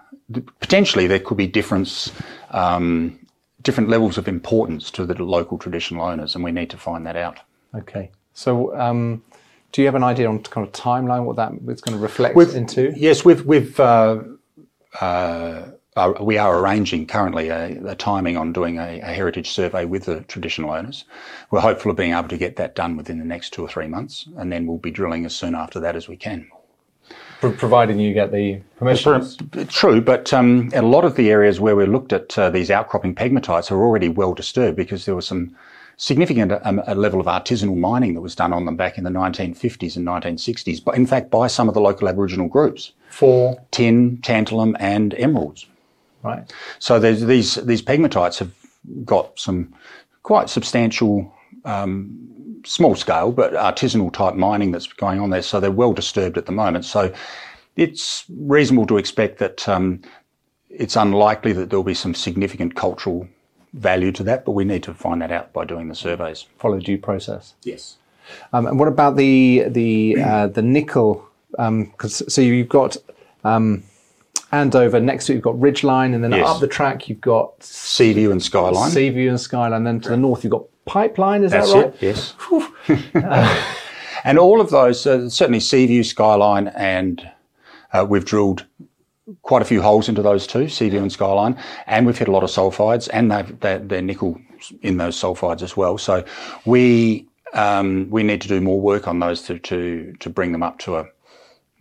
potentially 0.59 1.05
there 1.05 1.19
could 1.19 1.37
be 1.37 1.47
difference 1.47 2.11
um, 2.49 3.19
different 3.65 3.89
levels 3.89 4.17
of 4.17 4.29
importance 4.29 4.89
to 4.91 5.05
the 5.05 5.21
local 5.21 5.57
traditional 5.57 6.05
owners, 6.05 6.35
and 6.35 6.43
we 6.43 6.53
need 6.53 6.69
to 6.69 6.77
find 6.77 7.05
that 7.05 7.17
out. 7.17 7.39
Okay. 7.73 8.11
So, 8.33 8.77
um, 8.79 9.23
do 9.73 9.81
you 9.81 9.87
have 9.87 9.95
an 9.95 10.03
idea 10.03 10.29
on 10.29 10.41
kind 10.43 10.65
of 10.65 10.71
timeline 10.71 11.25
what 11.25 11.35
that 11.35 11.51
is 11.67 11.81
going 11.81 11.97
to 11.97 12.01
reflect 12.01 12.35
we've, 12.37 12.55
into? 12.55 12.93
Yes, 12.95 13.25
we've 13.25 13.45
we've 13.45 13.77
uh, 13.77 14.23
uh, 15.01 15.65
we 16.21 16.37
are 16.37 16.59
arranging 16.59 17.07
currently 17.07 17.49
a, 17.49 17.81
a 17.85 17.95
timing 17.95 18.37
on 18.37 18.53
doing 18.53 18.77
a, 18.77 18.99
a, 18.99 19.13
heritage 19.13 19.49
survey 19.49 19.85
with 19.85 20.05
the 20.05 20.21
traditional 20.21 20.71
owners. 20.71 21.05
We're 21.51 21.61
hopeful 21.61 21.91
of 21.91 21.97
being 21.97 22.13
able 22.13 22.27
to 22.29 22.37
get 22.37 22.57
that 22.57 22.75
done 22.75 22.97
within 22.97 23.19
the 23.19 23.25
next 23.25 23.51
two 23.51 23.63
or 23.63 23.69
three 23.69 23.87
months, 23.87 24.27
and 24.37 24.51
then 24.51 24.67
we'll 24.67 24.77
be 24.77 24.91
drilling 24.91 25.25
as 25.25 25.35
soon 25.35 25.55
after 25.55 25.79
that 25.81 25.95
as 25.95 26.07
we 26.07 26.17
can 26.17 26.49
providing 27.51 27.99
you 27.99 28.13
get 28.13 28.31
the 28.31 28.59
permissions. 28.77 29.37
True, 29.67 30.01
but 30.01 30.33
um, 30.33 30.71
a 30.73 30.81
lot 30.81 31.05
of 31.05 31.15
the 31.15 31.29
areas 31.29 31.59
where 31.59 31.75
we 31.75 31.85
looked 31.85 32.13
at 32.13 32.37
uh, 32.37 32.49
these 32.49 32.71
outcropping 32.71 33.15
pegmatites 33.15 33.71
are 33.71 33.81
already 33.81 34.09
well 34.09 34.33
disturbed 34.33 34.77
because 34.77 35.05
there 35.05 35.15
was 35.15 35.27
some 35.27 35.55
significant 35.97 36.51
um, 36.63 36.81
a 36.87 36.95
level 36.95 37.19
of 37.19 37.25
artisanal 37.25 37.77
mining 37.77 38.13
that 38.13 38.21
was 38.21 38.35
done 38.35 38.51
on 38.51 38.65
them 38.65 38.75
back 38.75 38.97
in 38.97 39.03
the 39.03 39.09
1950s 39.09 39.95
and 39.95 40.05
1960s, 40.05 40.83
but 40.83 40.95
in 40.95 41.05
fact 41.05 41.31
by 41.31 41.47
some 41.47 41.67
of 41.67 41.73
the 41.73 41.81
local 41.81 42.09
Aboriginal 42.09 42.47
groups 42.47 42.91
for 43.09 43.61
tin, 43.71 44.17
tantalum, 44.17 44.75
and 44.79 45.13
emeralds. 45.15 45.67
Right. 46.23 46.51
So 46.79 46.99
these 46.99 47.55
these 47.55 47.81
pegmatites 47.81 48.39
have 48.39 48.51
got 49.05 49.39
some 49.39 49.73
quite 50.23 50.49
substantial 50.49 51.31
um, 51.65 52.27
small 52.65 52.95
scale, 52.95 53.31
but 53.31 53.53
artisanal 53.53 54.11
type 54.11 54.35
mining 54.35 54.71
that's 54.71 54.87
going 54.87 55.19
on 55.19 55.29
there. 55.29 55.41
So 55.41 55.59
they're 55.59 55.71
well 55.71 55.93
disturbed 55.93 56.37
at 56.37 56.45
the 56.45 56.51
moment. 56.51 56.85
So 56.85 57.13
it's 57.75 58.25
reasonable 58.29 58.87
to 58.87 58.97
expect 58.97 59.39
that 59.39 59.67
um, 59.67 60.01
it's 60.69 60.95
unlikely 60.95 61.53
that 61.53 61.69
there'll 61.69 61.83
be 61.83 61.93
some 61.93 62.13
significant 62.13 62.75
cultural 62.75 63.27
value 63.73 64.11
to 64.13 64.23
that, 64.23 64.45
but 64.45 64.51
we 64.51 64.63
need 64.63 64.83
to 64.83 64.93
find 64.93 65.21
that 65.21 65.31
out 65.31 65.53
by 65.53 65.65
doing 65.65 65.87
the 65.89 65.95
surveys. 65.95 66.45
Follow 66.57 66.79
due 66.79 66.97
process. 66.97 67.55
Yes. 67.63 67.97
Um, 68.53 68.65
and 68.65 68.79
what 68.79 68.87
about 68.87 69.17
the 69.17 69.65
the 69.67 70.17
uh, 70.21 70.47
the 70.47 70.61
nickel? 70.61 71.27
Because 71.51 72.21
um, 72.21 72.29
so 72.29 72.41
you've 72.41 72.69
got 72.69 72.97
um, 73.43 73.83
Andover 74.51 74.99
next 74.99 75.27
to 75.27 75.31
it, 75.31 75.35
you've 75.35 75.43
got 75.43 75.55
Ridgeline, 75.55 76.15
and 76.15 76.23
then 76.23 76.31
yes. 76.31 76.47
up 76.47 76.59
the 76.59 76.67
track 76.67 77.07
you've 77.07 77.21
got 77.21 77.61
Seaview 77.61 78.31
and 78.31 78.41
Skyline. 78.41 78.89
Seaview 78.89 79.29
and 79.29 79.39
Skyline. 79.39 79.83
Then 79.83 79.99
to 80.01 80.09
the 80.09 80.17
north 80.17 80.43
you've 80.43 80.51
got 80.51 80.65
pipeline. 80.85 81.43
Is 81.43 81.51
That's 81.51 81.71
that 81.73 81.85
right? 81.85 82.03
It, 82.03 82.15
yes. 83.13 83.75
and 84.23 84.39
all 84.39 84.61
of 84.61 84.69
those, 84.69 85.05
uh, 85.05 85.29
certainly 85.29 85.59
Seaview, 85.59 86.03
Skyline, 86.03 86.69
and 86.69 87.29
uh, 87.93 88.05
we've 88.07 88.25
drilled 88.25 88.65
quite 89.41 89.61
a 89.61 89.65
few 89.65 89.81
holes 89.81 90.07
into 90.07 90.21
those 90.21 90.45
two, 90.45 90.69
Seaview 90.69 91.01
and 91.01 91.11
Skyline, 91.11 91.57
and 91.87 92.05
we've 92.05 92.17
hit 92.17 92.27
a 92.27 92.31
lot 92.31 92.43
of 92.43 92.49
sulfides, 92.49 93.09
and 93.11 93.31
they've, 93.31 93.59
they're, 93.59 93.79
they're 93.79 94.01
nickel 94.01 94.39
in 94.81 94.97
those 94.97 95.19
sulfides 95.19 95.61
as 95.61 95.75
well. 95.75 95.97
So 95.97 96.23
we 96.65 97.27
um, 97.53 98.09
we 98.09 98.23
need 98.23 98.41
to 98.41 98.47
do 98.47 98.59
more 98.59 98.79
work 98.79 99.07
on 99.07 99.19
those 99.19 99.41
to 99.43 99.59
to 99.59 100.13
to 100.19 100.29
bring 100.29 100.51
them 100.51 100.63
up 100.63 100.79
to 100.79 100.97
a 100.97 101.05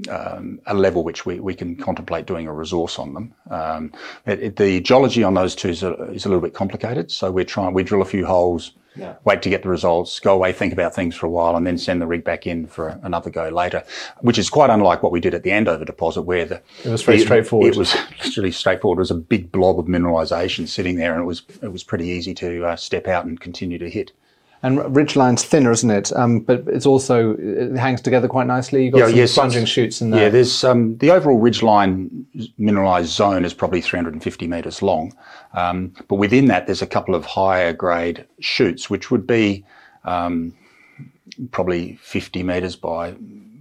um, 0.08 0.60
a 0.66 0.74
level 0.74 1.04
which 1.04 1.24
we, 1.24 1.40
we 1.40 1.54
can 1.54 1.76
contemplate 1.76 2.26
doing 2.26 2.46
a 2.46 2.52
resource 2.52 2.98
on 2.98 3.14
them. 3.14 3.34
Um, 3.50 3.92
it, 4.26 4.42
it, 4.42 4.56
the 4.56 4.80
geology 4.80 5.22
on 5.22 5.34
those 5.34 5.54
two 5.54 5.68
is 5.68 5.82
a, 5.82 5.94
is 6.10 6.24
a, 6.24 6.28
little 6.28 6.42
bit 6.42 6.54
complicated, 6.54 7.10
so 7.10 7.30
we're 7.30 7.44
trying 7.44 7.74
we 7.74 7.82
drill 7.82 8.02
a 8.02 8.06
few 8.06 8.26
holes 8.26 8.72
yeah. 8.96 9.14
Wait 9.24 9.42
to 9.42 9.50
get 9.50 9.62
the 9.62 9.68
results, 9.68 10.20
go 10.20 10.34
away, 10.34 10.52
think 10.52 10.72
about 10.72 10.94
things 10.94 11.16
for 11.16 11.26
a 11.26 11.30
while, 11.30 11.56
and 11.56 11.66
then 11.66 11.78
send 11.78 12.00
the 12.00 12.06
rig 12.06 12.22
back 12.22 12.46
in 12.46 12.66
for 12.66 13.00
another 13.02 13.28
go 13.28 13.48
later, 13.48 13.82
which 14.20 14.38
is 14.38 14.48
quite 14.48 14.70
unlike 14.70 15.02
what 15.02 15.10
we 15.10 15.20
did 15.20 15.34
at 15.34 15.42
the 15.42 15.50
Andover 15.50 15.84
deposit, 15.84 16.22
where 16.22 16.44
the 16.44 16.62
it 16.84 16.90
was 16.90 17.02
very 17.02 17.18
the, 17.18 17.24
straightforward. 17.24 17.74
It 17.74 17.78
was 17.78 17.94
literally 18.24 18.52
straightforward. 18.52 18.98
It 18.98 19.00
was 19.00 19.10
a 19.10 19.16
big 19.16 19.50
blob 19.50 19.80
of 19.80 19.86
mineralisation 19.86 20.68
sitting 20.68 20.96
there, 20.96 21.12
and 21.12 21.22
it 21.22 21.26
was 21.26 21.42
it 21.60 21.72
was 21.72 21.82
pretty 21.82 22.06
easy 22.06 22.34
to 22.34 22.66
uh, 22.66 22.76
step 22.76 23.08
out 23.08 23.24
and 23.24 23.40
continue 23.40 23.78
to 23.78 23.90
hit. 23.90 24.12
And 24.64 24.78
ridgeline's 24.96 25.44
thinner, 25.44 25.72
isn't 25.72 25.90
it? 25.90 26.10
Um, 26.16 26.40
but 26.40 26.64
it's 26.68 26.86
also 26.86 27.36
it 27.38 27.76
hangs 27.76 28.00
together 28.00 28.28
quite 28.28 28.46
nicely. 28.46 28.84
You've 28.84 28.94
got 28.94 28.98
yeah, 29.00 29.06
some 29.08 29.16
yes, 29.16 29.34
plunging 29.34 29.64
shoots 29.66 30.00
in 30.00 30.08
there. 30.08 30.22
Yeah, 30.22 30.28
there's 30.30 30.64
um, 30.64 30.96
the 30.96 31.10
overall 31.10 31.38
ridgeline 31.38 32.24
mineralized 32.56 33.10
zone 33.10 33.44
is 33.44 33.52
probably 33.52 33.82
350 33.82 34.46
metres 34.46 34.80
long, 34.80 35.14
um, 35.52 35.92
but 36.08 36.14
within 36.14 36.46
that 36.46 36.64
there's 36.64 36.80
a 36.80 36.86
couple 36.86 37.14
of 37.14 37.26
higher 37.26 37.74
grade 37.74 38.26
shoots, 38.40 38.88
which 38.88 39.10
would 39.10 39.26
be 39.26 39.66
um, 40.04 40.54
probably 41.50 41.96
50 41.96 42.42
metres 42.42 42.74
by, 42.74 43.12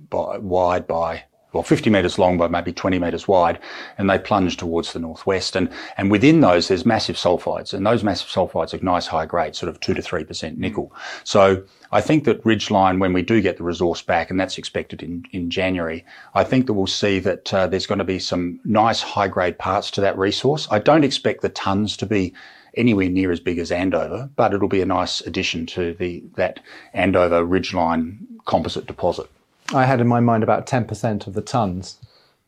by 0.10 0.38
wide 0.38 0.88
by 0.88 1.26
well, 1.54 1.64
50 1.64 1.90
metres 1.90 2.20
long 2.20 2.38
by 2.38 2.48
maybe 2.48 2.74
20 2.74 3.00
metres 3.00 3.28
wide, 3.28 3.60
and 3.98 4.10
they 4.10 4.18
plunge 4.18 4.58
towards 4.58 4.94
the 4.94 5.00
northwest. 5.00 5.56
And, 5.56 5.70
and 5.98 6.12
within 6.12 6.42
those, 6.42 6.68
there's 6.68 6.86
massive 6.86 7.16
sulfides, 7.16 7.74
and 7.74 7.86
those 7.86 8.04
massive 8.04 8.28
sulfides 8.30 8.74
are 8.74 8.84
nice 8.84 9.08
high 9.08 9.26
grade, 9.26 9.56
sort 9.56 9.70
of 9.70 9.80
2 9.80 9.94
to 9.94 10.02
3% 10.02 10.58
nickel. 10.58 10.92
So 11.24 11.64
I 11.92 12.02
think 12.02 12.24
that 12.26 12.44
Ridgeline, 12.44 13.00
when 13.00 13.14
we 13.14 13.22
do 13.22 13.40
get 13.40 13.58
the 13.58 13.64
resource 13.64 14.02
back, 14.02 14.32
and 14.32 14.40
that's 14.40 14.58
expected 14.58 15.04
in, 15.04 15.24
in 15.32 15.50
January, 15.50 16.04
I 16.34 16.44
think 16.44 16.66
that 16.66 16.74
we'll 16.74 16.88
see 16.88 17.20
that 17.20 17.54
uh, 17.54 17.68
there's 17.68 17.86
going 17.86 18.00
to 18.00 18.04
be 18.04 18.20
some 18.20 18.60
nice 18.66 19.02
high 19.02 19.28
grade 19.28 19.60
parts 19.60 19.92
to 19.92 20.02
that 20.02 20.18
resource. 20.18 20.68
I 20.72 20.80
don't 20.80 21.04
expect 21.04 21.42
the 21.42 21.50
tons 21.50 21.96
to 21.98 22.06
be 22.08 22.34
anywhere 22.76 23.10
near 23.10 23.32
as 23.32 23.40
big 23.40 23.60
as 23.60 23.72
Andover, 23.72 24.30
but 24.36 24.54
it'll 24.54 24.68
be 24.68 24.82
a 24.82 24.86
nice 24.86 25.22
addition 25.22 25.66
to 25.68 25.94
the 25.94 26.24
that 26.36 26.60
Andover 26.94 27.46
Ridgeline 27.46 28.18
composite 28.46 28.88
deposit. 28.88 29.30
I 29.74 29.86
had 29.86 30.02
in 30.02 30.08
my 30.08 30.20
mind 30.20 30.44
about 30.44 30.66
10% 30.68 31.28
of 31.28 31.34
the 31.34 31.42
tons. 31.42 31.98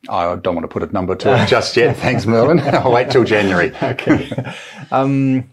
I 0.09 0.35
don't 0.35 0.53
want 0.55 0.63
to 0.63 0.67
put 0.67 0.83
a 0.87 0.91
number 0.91 1.15
to 1.15 1.41
it 1.43 1.47
just 1.49 1.75
yet. 1.77 1.97
Thanks, 1.97 2.25
Merlin. 2.25 2.59
I'll 2.63 2.91
wait 2.91 3.09
till 3.09 3.23
January. 3.23 3.71
okay. 3.81 4.53
Um, 4.91 5.49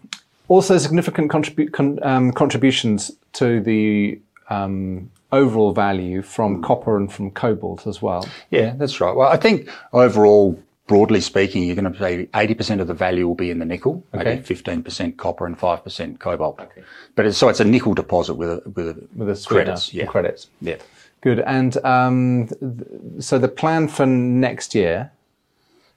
also, 0.47 0.77
significant 0.77 1.31
contribu- 1.31 1.71
con- 1.71 1.99
um, 2.03 2.31
contributions 2.31 3.11
to 3.33 3.61
the 3.61 4.19
um, 4.49 5.09
overall 5.31 5.71
value 5.73 6.21
from 6.21 6.61
copper 6.61 6.97
and 6.97 7.11
from 7.11 7.31
cobalt 7.31 7.87
as 7.87 8.01
well. 8.01 8.27
Yeah, 8.51 8.75
that's 8.75 8.99
right. 9.01 9.15
Well, 9.15 9.29
I 9.29 9.37
think 9.37 9.69
overall 9.93 10.61
broadly 10.85 11.21
speaking, 11.21 11.63
you're 11.63 11.77
going 11.77 11.91
to 11.91 11.97
say 11.97 12.25
80% 12.33 12.81
of 12.81 12.87
the 12.87 12.93
value 12.93 13.25
will 13.25 13.35
be 13.35 13.49
in 13.49 13.57
the 13.57 13.65
nickel, 13.65 14.03
Okay. 14.13 14.35
maybe 14.35 14.41
15% 14.43 15.17
copper 15.17 15.45
and 15.47 15.57
5% 15.57 16.19
cobalt. 16.19 16.59
Okay. 16.59 16.83
But 17.15 17.25
it's, 17.25 17.37
so 17.37 17.47
it's 17.49 17.61
a 17.61 17.65
nickel 17.65 17.93
deposit 17.93 18.33
with 18.35 18.49
a, 18.49 18.69
with 18.69 18.89
a, 18.89 19.07
With 19.15 19.29
a 19.29 19.47
credits. 19.47 19.93
Yeah. 19.93 20.05
credits. 20.05 20.47
Yeah. 20.61 20.75
Good. 21.23 21.39
And 21.39 21.77
um, 21.85 22.49
th- 22.59 23.23
so 23.23 23.39
the 23.39 23.47
plan 23.47 23.87
for 23.87 24.05
next 24.05 24.75
year. 24.75 25.09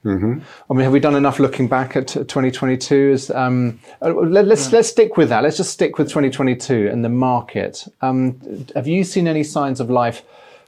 Mm-hmm. 0.05 0.39
I 0.71 0.73
mean, 0.73 0.85
have 0.85 0.93
we 0.93 1.01
done 1.01 1.17
enough 1.17 1.41
looking 1.41 1.67
back 1.67 1.97
at 1.97 2.07
2022? 2.07 3.11
Is 3.11 3.31
um, 3.33 3.81
uh, 4.01 4.13
let, 4.13 4.47
us 4.47 4.73
let's 4.73 4.89
stick 4.89 5.17
with 5.17 5.31
that. 5.31 5.43
Let's 5.43 5.57
just 5.57 5.73
stick 5.73 5.99
with 5.99 6.07
2022 6.07 6.89
and 6.93 7.05
the 7.05 7.09
market. 7.09 7.89
Um, 8.03 8.41
have 8.77 8.87
you 8.87 9.03
seen 9.03 9.27
any 9.27 9.43
signs 9.43 9.81
of 9.81 9.91
life 9.91 10.23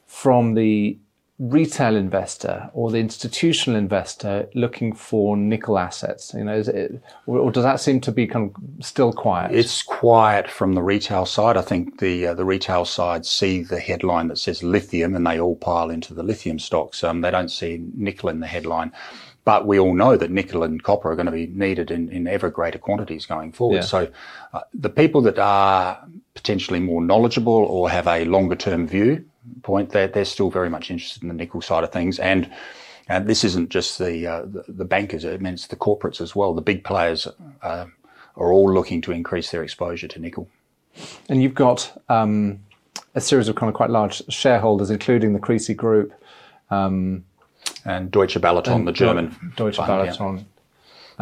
from 0.06 0.54
the 0.54 0.98
retail 1.38 1.94
investor 1.94 2.68
or 2.72 2.90
the 2.90 2.98
institutional 2.98 3.78
investor 3.78 4.48
looking 4.54 4.92
for 4.94 5.36
nickel 5.36 5.78
assets? 5.78 6.34
You 6.34 6.44
know, 6.44 6.56
is 6.56 6.68
it, 6.68 7.00
or, 7.26 7.38
or 7.38 7.52
does 7.52 7.64
that 7.64 7.80
seem 7.80 8.00
to 8.02 8.12
be 8.12 8.26
kind 8.26 8.52
of 8.54 8.84
still 8.84 9.12
quiet? 9.12 9.54
It's 9.54 9.82
quiet 9.82 10.50
from 10.50 10.74
the 10.74 10.82
retail 10.82 11.26
side. 11.26 11.56
I 11.56 11.62
think 11.62 12.00
the 12.00 12.28
uh, 12.28 12.34
the 12.34 12.44
retail 12.44 12.84
side 12.84 13.24
see 13.24 13.62
the 13.62 13.80
headline 13.80 14.28
that 14.28 14.38
says 14.38 14.62
lithium 14.62 15.14
and 15.14 15.26
they 15.26 15.38
all 15.38 15.56
pile 15.56 15.90
into 15.90 16.14
the 16.14 16.22
lithium 16.22 16.58
stocks. 16.58 17.04
Um, 17.04 17.20
they 17.20 17.30
don't 17.30 17.50
see 17.50 17.84
nickel 17.94 18.28
in 18.28 18.40
the 18.40 18.46
headline. 18.46 18.92
But 19.44 19.66
we 19.66 19.78
all 19.78 19.94
know 19.94 20.14
that 20.14 20.30
nickel 20.30 20.62
and 20.62 20.82
copper 20.82 21.10
are 21.10 21.16
going 21.16 21.24
to 21.24 21.32
be 21.32 21.46
needed 21.46 21.90
in, 21.90 22.10
in 22.10 22.26
ever 22.26 22.50
greater 22.50 22.78
quantities 22.78 23.24
going 23.24 23.52
forward. 23.52 23.76
Yeah. 23.76 23.80
So 23.80 24.08
uh, 24.52 24.60
the 24.74 24.90
people 24.90 25.22
that 25.22 25.38
are 25.38 26.06
potentially 26.38 26.78
more 26.80 27.02
knowledgeable 27.02 27.52
or 27.52 27.90
have 27.90 28.06
a 28.06 28.24
longer 28.24 28.54
term 28.54 28.86
view 28.86 29.24
point, 29.62 29.90
they're, 29.90 30.08
they're 30.08 30.24
still 30.24 30.50
very 30.50 30.70
much 30.70 30.90
interested 30.90 31.22
in 31.22 31.28
the 31.28 31.34
nickel 31.34 31.60
side 31.60 31.84
of 31.84 31.92
things. 31.92 32.18
And 32.18 32.50
and 33.10 33.26
this 33.26 33.42
isn't 33.42 33.70
just 33.70 33.98
the, 33.98 34.26
uh, 34.26 34.42
the 34.42 34.64
the 34.68 34.84
bankers; 34.84 35.24
it 35.24 35.40
means 35.40 35.66
the 35.66 35.76
corporates 35.76 36.20
as 36.20 36.36
well. 36.36 36.54
The 36.54 36.60
big 36.60 36.84
players 36.84 37.26
uh, 37.62 37.86
are 38.36 38.52
all 38.52 38.72
looking 38.72 39.00
to 39.02 39.12
increase 39.12 39.50
their 39.50 39.62
exposure 39.62 40.08
to 40.08 40.20
nickel. 40.20 40.48
And 41.28 41.42
you've 41.42 41.54
got 41.54 42.02
um, 42.08 42.60
a 43.14 43.20
series 43.20 43.48
of 43.48 43.56
kind 43.56 43.68
of 43.68 43.74
quite 43.74 43.90
large 43.90 44.22
shareholders, 44.28 44.90
including 44.90 45.32
the 45.32 45.38
Creasy 45.38 45.74
Group, 45.74 46.12
And 47.84 48.10
Deutsche 48.10 48.38
Balaton, 48.38 48.84
the 48.84 48.92
German 48.92 49.34
Deutsche 49.56 49.76
fund, 49.76 50.06
yeah. 50.06 50.12
Balaton. 50.12 50.44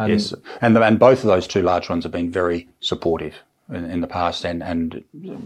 yes, 0.09 0.33
and 0.61 0.75
the, 0.75 0.83
and 0.83 0.99
both 0.99 1.19
of 1.19 1.27
those 1.27 1.47
two 1.47 1.61
large 1.61 1.89
ones 1.89 2.03
have 2.03 2.11
been 2.11 2.29
very 2.29 2.67
supportive 2.81 3.35
in, 3.69 3.85
in 3.85 4.01
the 4.01 4.07
past, 4.07 4.45
and 4.45 4.63
and 4.63 5.03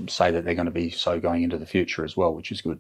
say 0.08 0.32
that 0.32 0.46
they're 0.46 0.56
going 0.56 0.66
to 0.66 0.72
be 0.72 0.90
so 0.90 1.20
going 1.20 1.44
into 1.44 1.58
the 1.58 1.66
future 1.66 2.04
as 2.04 2.16
well, 2.16 2.34
which 2.34 2.51
is 2.51 2.62
good. 2.62 2.80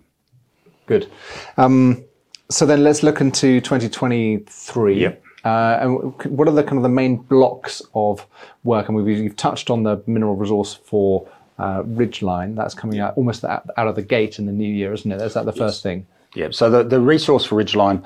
Good. 0.85 1.09
Um, 1.57 2.03
so 2.49 2.65
then 2.65 2.83
let's 2.83 3.01
look 3.01 3.21
into 3.21 3.61
2023. 3.61 4.99
Yep. 4.99 5.23
Uh, 5.43 5.77
and 5.81 6.37
what 6.37 6.47
are 6.47 6.53
the 6.53 6.63
kind 6.63 6.77
of 6.77 6.83
the 6.83 6.89
main 6.89 7.17
blocks 7.17 7.81
of 7.95 8.27
work? 8.63 8.87
And 8.87 8.95
we've 8.95 9.17
you've 9.17 9.35
touched 9.35 9.69
on 9.69 9.83
the 9.83 10.03
mineral 10.05 10.35
resource 10.35 10.73
for 10.73 11.27
uh, 11.57 11.83
Ridgeline. 11.83 12.55
That's 12.55 12.73
coming 12.73 12.99
out 12.99 13.15
almost 13.17 13.43
out, 13.43 13.67
out 13.77 13.87
of 13.87 13.95
the 13.95 14.01
gate 14.01 14.37
in 14.37 14.45
the 14.45 14.51
new 14.51 14.71
year, 14.71 14.93
isn't 14.93 15.11
it? 15.11 15.21
Is 15.21 15.33
that 15.33 15.45
the 15.45 15.53
first 15.53 15.81
thing? 15.81 16.05
Yeah. 16.35 16.49
So 16.51 16.69
the, 16.69 16.83
the 16.83 16.99
resource 16.99 17.45
for 17.45 17.61
Ridgeline 17.61 18.03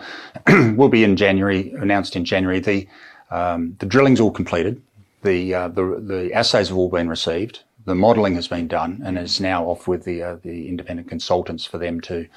will 0.77 0.89
be 0.89 1.03
in 1.03 1.15
January, 1.15 1.71
announced 1.71 2.15
in 2.15 2.25
January. 2.25 2.59
The 2.59 2.87
um, 3.31 3.75
the 3.79 3.85
drilling's 3.85 4.19
all 4.19 4.31
completed. 4.31 4.81
The 5.25 5.55
uh, 5.55 5.67
the 5.69 5.99
the 5.99 6.33
assays 6.33 6.69
have 6.69 6.77
all 6.77 6.89
been 6.89 7.09
received. 7.09 7.63
The 7.85 7.95
modelling 7.95 8.35
has 8.35 8.47
been 8.47 8.67
done 8.67 9.01
and 9.03 9.17
is 9.17 9.41
now 9.41 9.65
off 9.65 9.87
with 9.87 10.03
the 10.03 10.21
uh, 10.21 10.35
the 10.43 10.69
independent 10.69 11.09
consultants 11.09 11.65
for 11.65 11.79
them 11.79 11.99
to. 12.01 12.27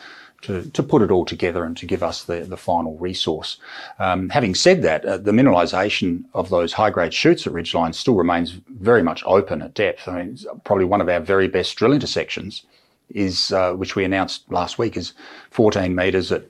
To, 0.43 0.71
to 0.71 0.85
put 0.85 1.03
it 1.03 1.11
all 1.11 1.25
together 1.25 1.65
and 1.65 1.77
to 1.79 1.85
give 1.85 2.01
us 2.01 2.23
the, 2.23 2.43
the 2.45 2.57
final 2.57 2.97
resource. 2.97 3.59
Um, 3.99 4.29
having 4.29 4.55
said 4.55 4.83
that, 4.83 5.05
uh, 5.05 5.19
the 5.19 5.33
mineralisation 5.33 6.27
of 6.33 6.49
those 6.49 6.73
high 6.73 6.91
grade 6.91 7.13
shoots 7.13 7.45
at 7.45 7.53
Ridgeline 7.53 7.93
still 7.93 8.15
remains 8.15 8.53
very 8.69 9.03
much 9.03 9.25
open 9.27 9.63
at 9.63 9.75
depth. 9.75 10.07
I 10.07 10.23
mean, 10.23 10.39
probably 10.63 10.85
one 10.85 11.01
of 11.01 11.09
our 11.09 11.19
very 11.19 11.49
best 11.49 11.75
drill 11.75 11.93
intersections 11.93 12.63
is, 13.09 13.51
uh, 13.51 13.73
which 13.73 13.97
we 13.97 14.05
announced 14.05 14.45
last 14.49 14.79
week, 14.79 14.97
is 14.97 15.13
14 15.51 15.93
metres 15.93 16.31
at 16.31 16.45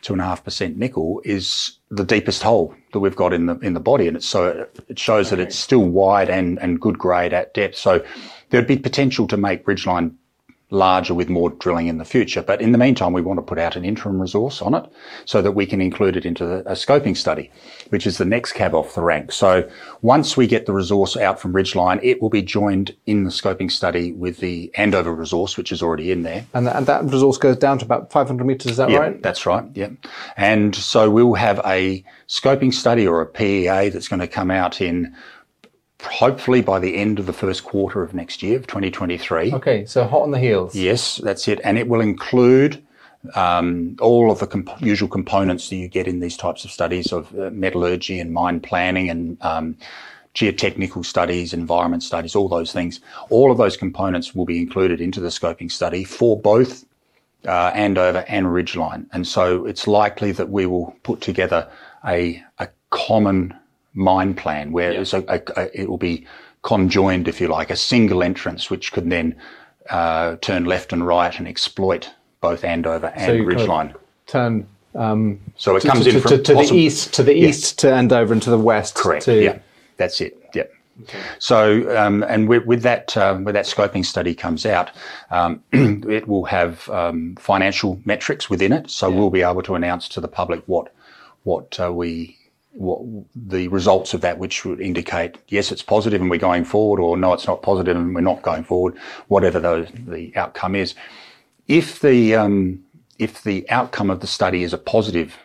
two 0.00 0.12
and 0.12 0.22
a 0.22 0.26
half 0.26 0.44
percent 0.44 0.76
nickel, 0.76 1.20
is 1.24 1.78
the 1.94 2.04
deepest 2.04 2.42
hole 2.42 2.74
that 2.92 3.00
we've 3.00 3.16
got 3.16 3.32
in 3.32 3.46
the 3.46 3.58
in 3.58 3.74
the 3.74 3.80
body, 3.80 4.08
and 4.08 4.16
it's 4.16 4.26
so 4.26 4.66
it 4.88 4.98
shows 4.98 5.30
that 5.30 5.38
it's 5.38 5.56
still 5.56 5.84
wide 5.84 6.30
and 6.30 6.58
and 6.60 6.80
good 6.80 6.98
grade 6.98 7.32
at 7.32 7.54
depth. 7.54 7.76
So 7.76 8.04
there'd 8.50 8.66
be 8.66 8.76
potential 8.76 9.26
to 9.28 9.36
make 9.36 9.64
Ridgeline 9.64 10.14
larger 10.74 11.14
with 11.14 11.28
more 11.28 11.50
drilling 11.50 11.86
in 11.86 11.98
the 11.98 12.04
future. 12.04 12.42
But 12.42 12.60
in 12.60 12.72
the 12.72 12.78
meantime, 12.78 13.12
we 13.12 13.22
want 13.22 13.38
to 13.38 13.42
put 13.42 13.58
out 13.58 13.76
an 13.76 13.84
interim 13.84 14.20
resource 14.20 14.60
on 14.60 14.74
it 14.74 14.84
so 15.24 15.40
that 15.40 15.52
we 15.52 15.66
can 15.66 15.80
include 15.80 16.16
it 16.16 16.26
into 16.26 16.44
the, 16.44 16.58
a 16.60 16.72
scoping 16.72 17.16
study, 17.16 17.50
which 17.88 18.06
is 18.06 18.18
the 18.18 18.24
next 18.24 18.52
cab 18.52 18.74
off 18.74 18.94
the 18.94 19.02
rank. 19.02 19.32
So 19.32 19.68
once 20.02 20.36
we 20.36 20.46
get 20.46 20.66
the 20.66 20.72
resource 20.72 21.16
out 21.16 21.40
from 21.40 21.52
Ridgeline, 21.52 22.00
it 22.02 22.20
will 22.20 22.30
be 22.30 22.42
joined 22.42 22.94
in 23.06 23.24
the 23.24 23.30
scoping 23.30 23.70
study 23.70 24.12
with 24.12 24.38
the 24.38 24.70
Andover 24.74 25.14
resource, 25.14 25.56
which 25.56 25.72
is 25.72 25.82
already 25.82 26.10
in 26.10 26.22
there. 26.22 26.44
And, 26.52 26.66
that 26.66 26.76
and 26.76 26.86
that 26.86 27.04
resource 27.04 27.38
goes 27.38 27.56
down 27.56 27.78
to 27.78 27.84
about 27.84 28.10
500 28.10 28.44
meters. 28.44 28.72
Is 28.72 28.76
that 28.78 28.90
Yeah, 28.90 28.98
right? 28.98 29.22
that's 29.22 29.46
right. 29.46 29.64
Yeah. 29.74 29.90
And 30.36 30.74
so 30.74 31.08
we'll 31.08 31.34
have 31.34 31.60
a 31.64 32.04
scoping 32.28 32.74
study 32.74 33.06
or 33.06 33.20
a 33.20 33.26
PEA 33.26 33.90
that's 33.90 34.08
going 34.08 34.20
to 34.20 34.28
come 34.28 34.50
out 34.50 34.80
in 34.80 35.14
hopefully 36.02 36.60
by 36.60 36.78
the 36.78 36.96
end 36.96 37.18
of 37.18 37.26
the 37.26 37.32
first 37.32 37.64
quarter 37.64 38.02
of 38.02 38.14
next 38.14 38.42
year 38.42 38.56
of 38.56 38.66
2023. 38.66 39.52
Okay, 39.52 39.84
so 39.86 40.04
hot 40.04 40.22
on 40.22 40.30
the 40.30 40.38
heels. 40.38 40.74
Yes, 40.74 41.16
that's 41.16 41.48
it. 41.48 41.60
And 41.64 41.78
it 41.78 41.88
will 41.88 42.00
include 42.00 42.82
um, 43.34 43.96
all 44.00 44.30
of 44.30 44.38
the 44.38 44.46
comp- 44.46 44.80
usual 44.80 45.08
components 45.08 45.68
that 45.70 45.76
you 45.76 45.88
get 45.88 46.06
in 46.06 46.20
these 46.20 46.36
types 46.36 46.64
of 46.64 46.70
studies 46.70 47.12
of 47.12 47.36
uh, 47.38 47.50
metallurgy 47.50 48.20
and 48.20 48.32
mine 48.32 48.60
planning 48.60 49.08
and 49.08 49.38
um, 49.42 49.76
geotechnical 50.34 51.04
studies, 51.04 51.54
environment 51.54 52.02
studies, 52.02 52.34
all 52.34 52.48
those 52.48 52.72
things. 52.72 53.00
All 53.30 53.50
of 53.50 53.58
those 53.58 53.76
components 53.76 54.34
will 54.34 54.44
be 54.44 54.58
included 54.58 55.00
into 55.00 55.20
the 55.20 55.28
scoping 55.28 55.70
study 55.70 56.04
for 56.04 56.38
both 56.38 56.84
uh, 57.46 57.70
Andover 57.74 58.24
and 58.28 58.46
Ridgeline. 58.46 59.06
And 59.12 59.26
so 59.26 59.64
it's 59.66 59.86
likely 59.86 60.32
that 60.32 60.50
we 60.50 60.66
will 60.66 60.94
put 61.02 61.20
together 61.20 61.70
a, 62.06 62.42
a 62.58 62.68
common 62.90 63.54
mine 63.94 64.34
plan 64.34 64.72
where 64.72 64.92
it's 64.92 65.12
a, 65.12 65.24
a, 65.28 65.40
a- 65.56 65.80
it 65.80 65.88
will 65.88 65.98
be 65.98 66.26
conjoined, 66.62 67.28
if 67.28 67.40
you 67.40 67.48
like, 67.48 67.70
a 67.70 67.76
single 67.76 68.22
entrance 68.22 68.70
which 68.70 68.92
could 68.92 69.08
then 69.10 69.36
uh, 69.90 70.36
turn 70.40 70.64
left 70.64 70.92
and 70.92 71.06
right 71.06 71.38
and 71.38 71.46
exploit 71.46 72.10
both 72.40 72.64
Andover 72.64 73.12
and 73.14 73.38
you 73.38 73.44
kind 73.46 73.58
Ridgeline. 73.58 73.94
Turn 74.26 74.66
um, 74.94 75.40
So 75.56 75.76
it 75.76 75.80
to, 75.82 75.88
comes 75.88 76.04
to, 76.04 76.10
in 76.10 76.20
from 76.20 76.28
to, 76.30 76.38
to 76.38 76.54
the 76.54 76.74
east, 76.74 77.14
to 77.14 77.22
the 77.22 77.34
east, 77.34 77.78
to 77.80 77.92
Andover, 77.92 78.32
and 78.32 78.42
to 78.42 78.50
the 78.50 78.58
west. 78.58 78.94
Correct. 78.94 79.24
To, 79.24 79.42
Yeah, 79.42 79.58
that's 79.96 80.20
it. 80.20 80.38
Yep. 80.54 80.72
So, 81.38 81.96
um, 81.98 82.22
and 82.22 82.48
with, 82.48 82.64
with 82.64 82.82
that, 82.82 83.16
uh, 83.16 83.38
with 83.42 83.54
that 83.54 83.64
scoping 83.64 84.04
study 84.04 84.34
comes 84.34 84.64
out, 84.64 84.90
um, 85.30 85.62
it 85.72 86.28
will 86.28 86.44
have 86.44 86.88
um, 86.88 87.36
financial 87.36 88.00
metrics 88.04 88.48
within 88.48 88.72
it. 88.72 88.90
So 88.90 89.10
we'll 89.10 89.30
be 89.30 89.42
able 89.42 89.62
to 89.62 89.74
announce 89.74 90.08
to 90.10 90.20
the 90.20 90.28
public 90.28 90.62
what, 90.66 90.92
what 91.42 91.78
uh, 91.80 91.92
we, 91.92 92.38
what 92.74 93.00
the 93.34 93.68
results 93.68 94.14
of 94.14 94.20
that, 94.22 94.38
which 94.38 94.64
would 94.64 94.80
indicate 94.80 95.38
yes, 95.48 95.70
it's 95.70 95.82
positive 95.82 96.20
and 96.20 96.28
we're 96.28 96.38
going 96.38 96.64
forward, 96.64 97.00
or 97.00 97.16
no, 97.16 97.32
it's 97.32 97.46
not 97.46 97.62
positive 97.62 97.96
and 97.96 98.14
we're 98.14 98.20
not 98.20 98.42
going 98.42 98.64
forward. 98.64 98.96
Whatever 99.28 99.60
the 99.60 99.88
the 100.06 100.36
outcome 100.36 100.74
is, 100.74 100.94
if 101.68 102.00
the 102.00 102.34
um, 102.34 102.84
if 103.18 103.42
the 103.42 103.68
outcome 103.70 104.10
of 104.10 104.20
the 104.20 104.26
study 104.26 104.64
is 104.64 104.72
a 104.72 104.78
positive 104.78 105.38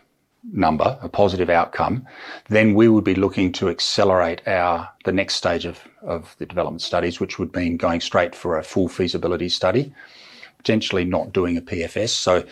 number, 0.52 0.98
a 1.02 1.10
positive 1.10 1.50
outcome, 1.50 2.08
then 2.48 2.74
we 2.74 2.88
would 2.88 3.04
be 3.04 3.16
looking 3.16 3.52
to 3.52 3.70
accelerate 3.70 4.42
our 4.48 4.90
the 5.06 5.12
next 5.12 5.36
stage 5.36 5.66
of, 5.66 5.80
of 6.02 6.36
the 6.40 6.46
development 6.46 6.82
studies, 6.82 7.20
which 7.20 7.38
would 7.38 7.56
mean 7.56 7.78
going 7.78 8.02
straight 8.02 8.36
for 8.36 8.58
a 8.58 8.64
full 8.64 8.88
feasibility 8.88 9.50
study, 9.50 9.94
potentially 10.58 11.06
not 11.06 11.34
doing 11.34 11.58
a 11.58 11.62
PFS. 11.62 12.10
So 12.10 12.44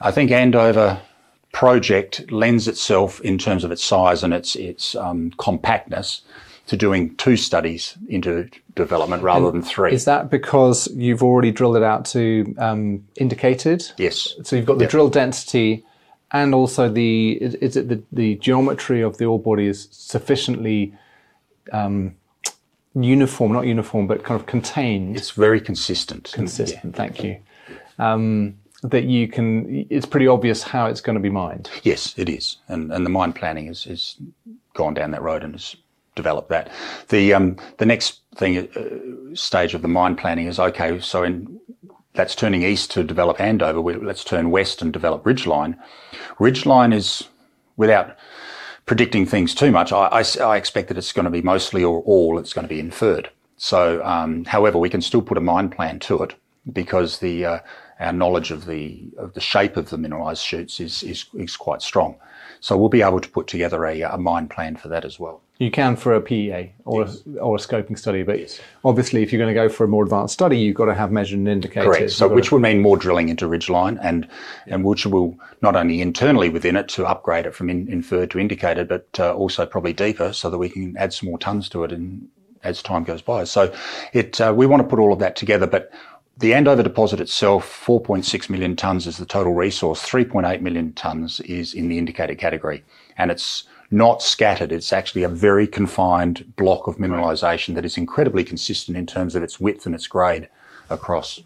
I 0.00 0.10
think 0.10 0.30
Andover 0.30 1.00
project 1.52 2.30
lends 2.30 2.68
itself 2.68 3.20
in 3.22 3.38
terms 3.38 3.64
of 3.64 3.72
its 3.72 3.82
size 3.82 4.22
and 4.22 4.32
its 4.32 4.56
its 4.56 4.94
um, 4.94 5.32
compactness 5.38 6.22
to 6.66 6.76
doing 6.76 7.16
two 7.16 7.36
studies 7.36 7.98
into 8.08 8.48
development 8.76 9.22
rather 9.24 9.50
than 9.50 9.62
three. 9.62 9.92
Is 9.92 10.04
that 10.04 10.30
because 10.30 10.88
you've 10.94 11.22
already 11.22 11.50
drilled 11.50 11.76
it 11.76 11.82
out 11.82 12.04
to 12.06 12.54
um, 12.58 13.04
indicated? 13.16 13.90
yes. 13.96 14.34
So 14.44 14.54
you've 14.54 14.66
got 14.66 14.78
the 14.78 14.86
drill 14.86 15.08
density 15.10 15.84
and 16.30 16.54
also 16.54 16.88
the 16.88 17.32
is, 17.42 17.54
is 17.56 17.76
it 17.76 17.88
the, 17.88 18.00
the 18.12 18.36
geometry 18.36 19.02
of 19.02 19.18
the 19.18 19.24
ore 19.24 19.40
body 19.40 19.66
is 19.66 19.88
sufficiently 19.90 20.94
um, 21.72 22.14
uniform, 22.94 23.52
not 23.52 23.66
uniform, 23.66 24.06
but 24.06 24.22
kind 24.22 24.40
of 24.40 24.46
contained, 24.46 25.16
It's 25.16 25.32
very 25.32 25.60
consistent. 25.60 26.30
consistent. 26.32 26.94
Thank 26.94 27.24
you. 27.24 27.38
Um, 27.98 28.59
that 28.82 29.04
you 29.04 29.28
can, 29.28 29.86
it's 29.90 30.06
pretty 30.06 30.26
obvious 30.26 30.62
how 30.62 30.86
it's 30.86 31.00
going 31.00 31.14
to 31.14 31.22
be 31.22 31.30
mined. 31.30 31.70
Yes, 31.82 32.14
it 32.16 32.28
is, 32.28 32.56
and 32.68 32.92
and 32.92 33.04
the 33.04 33.10
mine 33.10 33.32
planning 33.32 33.66
has, 33.66 33.84
has 33.84 34.16
gone 34.74 34.94
down 34.94 35.10
that 35.10 35.22
road 35.22 35.42
and 35.42 35.54
has 35.54 35.76
developed 36.14 36.48
that. 36.48 36.70
The 37.08 37.34
um, 37.34 37.56
the 37.78 37.86
next 37.86 38.20
thing 38.36 38.56
uh, 38.58 39.34
stage 39.34 39.74
of 39.74 39.82
the 39.82 39.88
mine 39.88 40.16
planning 40.16 40.46
is 40.46 40.58
okay. 40.58 40.98
So 41.00 41.22
in 41.22 41.60
that's 42.14 42.34
turning 42.34 42.62
east 42.62 42.90
to 42.92 43.04
develop 43.04 43.40
Andover. 43.40 43.80
We, 43.80 43.94
let's 43.94 44.24
turn 44.24 44.50
west 44.50 44.82
and 44.82 44.92
develop 44.92 45.22
Ridgeline. 45.24 45.78
Ridgeline 46.38 46.92
is 46.92 47.28
without 47.76 48.16
predicting 48.86 49.24
things 49.24 49.54
too 49.54 49.70
much, 49.70 49.92
I, 49.92 50.06
I, 50.06 50.24
I, 50.42 50.56
expect 50.56 50.88
that 50.88 50.98
it's 50.98 51.12
going 51.12 51.24
to 51.24 51.30
be 51.30 51.42
mostly 51.42 51.84
or 51.84 52.02
all 52.02 52.38
it's 52.38 52.52
going 52.52 52.64
to 52.64 52.68
be 52.68 52.80
inferred. 52.80 53.30
So, 53.56 54.04
um, 54.04 54.44
however, 54.46 54.78
we 54.78 54.90
can 54.90 55.00
still 55.00 55.22
put 55.22 55.38
a 55.38 55.40
mine 55.40 55.70
plan 55.70 56.00
to 56.00 56.22
it 56.24 56.34
because 56.72 57.20
the 57.20 57.44
uh, 57.44 57.58
our 58.00 58.12
knowledge 58.12 58.50
of 58.50 58.66
the 58.66 59.04
of 59.18 59.34
the 59.34 59.40
shape 59.40 59.76
of 59.76 59.90
the 59.90 59.98
mineralized 59.98 60.42
shoots 60.42 60.80
is 60.80 61.02
is, 61.02 61.26
is 61.34 61.56
quite 61.56 61.82
strong. 61.82 62.16
So 62.60 62.76
we'll 62.76 62.90
be 62.90 63.02
able 63.02 63.20
to 63.20 63.28
put 63.28 63.46
together 63.46 63.86
a, 63.86 64.02
a 64.02 64.18
mine 64.18 64.48
plan 64.48 64.76
for 64.76 64.88
that 64.88 65.04
as 65.04 65.18
well. 65.18 65.40
You 65.58 65.70
can 65.70 65.96
for 65.96 66.14
a 66.14 66.20
PEA 66.22 66.72
or 66.86 67.02
yes. 67.02 67.22
a, 67.26 67.38
or 67.38 67.56
a 67.56 67.58
scoping 67.58 67.98
study, 67.98 68.22
but 68.22 68.38
yes. 68.38 68.60
obviously, 68.82 69.22
if 69.22 69.30
you're 69.30 69.38
going 69.38 69.54
to 69.54 69.60
go 69.60 69.68
for 69.68 69.84
a 69.84 69.88
more 69.88 70.04
advanced 70.04 70.32
study, 70.32 70.58
you've 70.58 70.76
got 70.76 70.86
to 70.86 70.94
have 70.94 71.12
measured 71.12 71.38
and 71.38 71.48
indicated. 71.48 71.84
Correct. 71.84 72.10
So, 72.12 72.28
which 72.28 72.48
to... 72.48 72.54
would 72.54 72.62
mean 72.62 72.80
more 72.80 72.96
drilling 72.96 73.28
into 73.28 73.46
ridgeline, 73.46 73.98
and 74.02 74.26
yeah. 74.66 74.74
and 74.74 74.84
which 74.84 75.04
will 75.04 75.38
not 75.60 75.76
only 75.76 76.00
internally 76.00 76.48
within 76.48 76.76
it 76.76 76.88
to 76.90 77.06
upgrade 77.06 77.44
it 77.44 77.54
from 77.54 77.68
in, 77.68 77.88
inferred 77.88 78.30
to 78.30 78.38
indicated, 78.38 78.88
but 78.88 79.08
uh, 79.18 79.34
also 79.34 79.66
probably 79.66 79.92
deeper, 79.92 80.32
so 80.32 80.48
that 80.48 80.56
we 80.56 80.70
can 80.70 80.96
add 80.96 81.12
some 81.12 81.28
more 81.28 81.38
tons 81.38 81.68
to 81.70 81.84
it 81.84 81.92
in, 81.92 82.26
as 82.62 82.82
time 82.82 83.04
goes 83.04 83.20
by. 83.20 83.44
So, 83.44 83.74
it 84.14 84.40
uh, 84.40 84.54
we 84.56 84.64
want 84.64 84.82
to 84.82 84.88
put 84.88 84.98
all 84.98 85.12
of 85.12 85.18
that 85.18 85.36
together, 85.36 85.66
but 85.66 85.92
the 86.40 86.54
Andover 86.54 86.82
deposit 86.82 87.20
itself, 87.20 87.84
4.6 87.86 88.48
million 88.48 88.74
tonnes 88.74 89.06
is 89.06 89.18
the 89.18 89.26
total 89.26 89.54
resource. 89.54 90.02
3.8 90.02 90.62
million 90.62 90.92
tonnes 90.92 91.40
is 91.44 91.74
in 91.74 91.88
the 91.88 91.98
indicated 91.98 92.38
category. 92.38 92.82
And 93.18 93.30
it's 93.30 93.64
not 93.90 94.22
scattered. 94.22 94.72
It's 94.72 94.92
actually 94.92 95.22
a 95.22 95.28
very 95.28 95.66
confined 95.66 96.54
block 96.56 96.86
of 96.86 96.96
mineralisation 96.96 97.74
that 97.74 97.84
is 97.84 97.98
incredibly 97.98 98.42
consistent 98.42 98.96
in 98.96 99.06
terms 99.06 99.34
of 99.34 99.42
its 99.42 99.60
width 99.60 99.84
and 99.84 99.94
its 99.94 100.06
grade 100.06 100.48
across. 100.88 101.40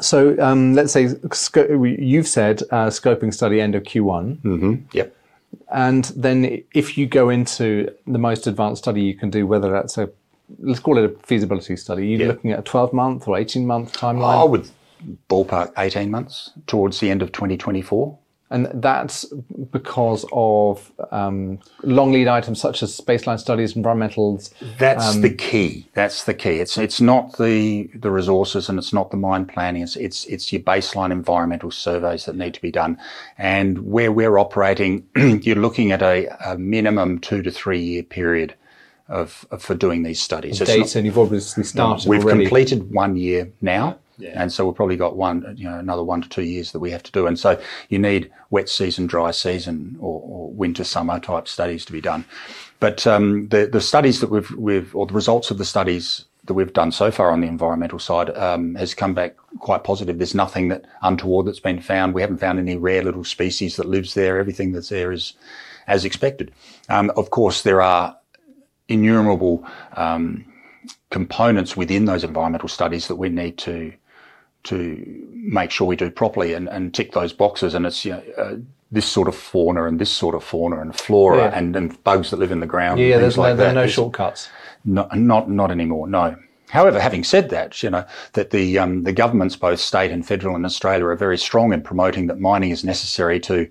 So 0.00 0.36
um, 0.40 0.74
let's 0.74 0.92
say 0.92 1.02
you've 1.02 2.28
said 2.28 2.62
uh, 2.70 2.86
scoping 2.86 3.32
study 3.32 3.60
end 3.60 3.76
of 3.76 3.84
Q1. 3.84 4.38
Mm-hmm. 4.38 4.74
Yep. 4.92 5.16
And 5.72 6.04
then 6.16 6.64
if 6.74 6.98
you 6.98 7.06
go 7.06 7.28
into 7.28 7.94
the 8.06 8.18
most 8.18 8.46
advanced 8.46 8.82
study 8.82 9.02
you 9.02 9.14
can 9.14 9.30
do, 9.30 9.46
whether 9.46 9.70
that's 9.70 9.96
a 9.96 10.10
let's 10.58 10.80
call 10.80 10.98
it 10.98 11.04
a 11.04 11.26
feasibility 11.26 11.76
study. 11.76 12.08
You're 12.08 12.20
yeah. 12.20 12.26
looking 12.28 12.52
at 12.52 12.60
a 12.60 12.62
12 12.62 12.92
month 12.92 13.28
or 13.28 13.38
18 13.38 13.66
month 13.66 13.96
timeline? 13.96 14.40
I 14.40 14.44
would 14.44 14.68
ballpark 15.28 15.72
18 15.76 16.10
months 16.10 16.50
towards 16.66 17.00
the 17.00 17.10
end 17.10 17.22
of 17.22 17.32
2024. 17.32 18.18
And 18.50 18.66
that's 18.72 19.26
because 19.70 20.24
of 20.32 20.90
um, 21.10 21.58
long 21.82 22.12
lead 22.12 22.28
items 22.28 22.58
such 22.58 22.82
as 22.82 22.98
baseline 22.98 23.38
studies, 23.38 23.74
environmentals. 23.74 24.54
That's 24.78 25.16
um, 25.16 25.20
the 25.20 25.28
key. 25.28 25.86
That's 25.92 26.24
the 26.24 26.32
key. 26.32 26.56
It's 26.56 26.78
it's 26.78 26.98
not 26.98 27.36
the 27.36 27.90
the 27.94 28.10
resources 28.10 28.70
and 28.70 28.78
it's 28.78 28.90
not 28.90 29.10
the 29.10 29.18
mine 29.18 29.44
planning. 29.44 29.82
It's 29.82 29.96
it's 29.96 30.24
it's 30.24 30.50
your 30.50 30.62
baseline 30.62 31.10
environmental 31.12 31.70
surveys 31.70 32.24
that 32.24 32.36
need 32.36 32.54
to 32.54 32.62
be 32.62 32.70
done. 32.70 32.98
And 33.36 33.80
where 33.80 34.10
we're 34.10 34.38
operating, 34.38 35.06
you're 35.16 35.56
looking 35.56 35.92
at 35.92 36.00
a, 36.00 36.28
a 36.52 36.56
minimum 36.56 37.18
two 37.18 37.42
to 37.42 37.50
three 37.50 37.80
year 37.80 38.02
period 38.02 38.54
of, 39.08 39.46
of 39.50 39.62
for 39.62 39.74
doing 39.74 40.02
these 40.02 40.20
studies. 40.20 40.58
Data, 40.58 40.78
not, 40.78 40.96
and 40.96 41.06
you've 41.06 41.18
obviously 41.18 41.64
started. 41.64 42.08
We've 42.08 42.24
already. 42.24 42.44
completed 42.44 42.92
one 42.92 43.16
year 43.16 43.50
now. 43.60 43.98
Yeah. 44.18 44.32
And 44.34 44.52
so 44.52 44.66
we've 44.66 44.74
probably 44.74 44.96
got 44.96 45.16
one, 45.16 45.54
you 45.56 45.70
know, 45.70 45.78
another 45.78 46.02
one 46.02 46.22
to 46.22 46.28
two 46.28 46.42
years 46.42 46.72
that 46.72 46.80
we 46.80 46.90
have 46.90 47.04
to 47.04 47.12
do. 47.12 47.28
And 47.28 47.38
so 47.38 47.60
you 47.88 48.00
need 48.00 48.32
wet 48.50 48.68
season, 48.68 49.06
dry 49.06 49.30
season, 49.30 49.96
or, 50.00 50.20
or 50.20 50.50
winter, 50.50 50.82
summer 50.82 51.20
type 51.20 51.46
studies 51.46 51.84
to 51.84 51.92
be 51.92 52.00
done. 52.00 52.24
But 52.80 53.06
um, 53.06 53.48
the 53.48 53.66
the 53.66 53.80
studies 53.80 54.20
that 54.20 54.30
we've 54.30 54.50
we've 54.52 54.94
or 54.94 55.06
the 55.06 55.14
results 55.14 55.50
of 55.50 55.58
the 55.58 55.64
studies 55.64 56.24
that 56.44 56.54
we've 56.54 56.72
done 56.72 56.90
so 56.90 57.10
far 57.10 57.30
on 57.30 57.40
the 57.40 57.46
environmental 57.46 57.98
side 57.98 58.30
um, 58.36 58.74
has 58.74 58.94
come 58.94 59.14
back 59.14 59.36
quite 59.60 59.84
positive. 59.84 60.18
There's 60.18 60.34
nothing 60.34 60.68
that 60.68 60.84
untoward 61.02 61.46
that's 61.46 61.60
been 61.60 61.80
found. 61.80 62.14
We 62.14 62.22
haven't 62.22 62.38
found 62.38 62.58
any 62.58 62.76
rare 62.76 63.04
little 63.04 63.24
species 63.24 63.76
that 63.76 63.86
lives 63.86 64.14
there. 64.14 64.38
Everything 64.38 64.72
that's 64.72 64.88
there 64.88 65.12
is 65.12 65.34
as 65.86 66.04
expected. 66.04 66.52
Um, 66.88 67.12
of 67.16 67.30
course, 67.30 67.62
there 67.62 67.82
are 67.82 68.17
innumerable 68.88 69.64
um, 69.94 70.44
components 71.10 71.76
within 71.76 72.06
those 72.06 72.24
environmental 72.24 72.68
studies 72.68 73.08
that 73.08 73.16
we 73.16 73.28
need 73.28 73.58
to 73.58 73.92
to 74.64 75.28
make 75.32 75.70
sure 75.70 75.86
we 75.86 75.96
do 75.96 76.10
properly 76.10 76.52
and, 76.52 76.68
and 76.68 76.92
tick 76.92 77.12
those 77.12 77.32
boxes. 77.32 77.74
And 77.74 77.86
it's 77.86 78.04
you 78.04 78.12
know, 78.12 78.22
uh, 78.36 78.56
this 78.90 79.06
sort 79.06 79.28
of 79.28 79.36
fauna 79.36 79.86
and 79.86 79.98
this 79.98 80.10
sort 80.10 80.34
of 80.34 80.42
fauna 80.42 80.80
and 80.80 80.94
flora 80.94 81.38
yeah. 81.38 81.58
and, 81.58 81.76
and 81.76 82.02
bugs 82.04 82.30
that 82.30 82.38
live 82.38 82.50
in 82.50 82.60
the 82.60 82.66
ground. 82.66 83.00
Yeah, 83.00 83.18
there's 83.18 83.38
like 83.38 83.52
no, 83.52 83.56
there 83.56 83.70
are 83.70 83.74
no 83.74 83.86
shortcuts. 83.86 84.48
Not, 84.84 85.16
not 85.16 85.50
not 85.50 85.70
anymore. 85.70 86.08
No. 86.08 86.36
However, 86.70 87.00
having 87.00 87.24
said 87.24 87.48
that, 87.50 87.82
you 87.82 87.90
know 87.90 88.04
that 88.34 88.50
the 88.50 88.78
um, 88.78 89.04
the 89.04 89.12
governments, 89.12 89.56
both 89.56 89.80
state 89.80 90.10
and 90.10 90.26
federal 90.26 90.54
in 90.56 90.64
Australia, 90.64 91.06
are 91.06 91.16
very 91.16 91.38
strong 91.38 91.72
in 91.72 91.82
promoting 91.82 92.26
that 92.26 92.38
mining 92.38 92.70
is 92.70 92.84
necessary 92.84 93.40
to 93.40 93.68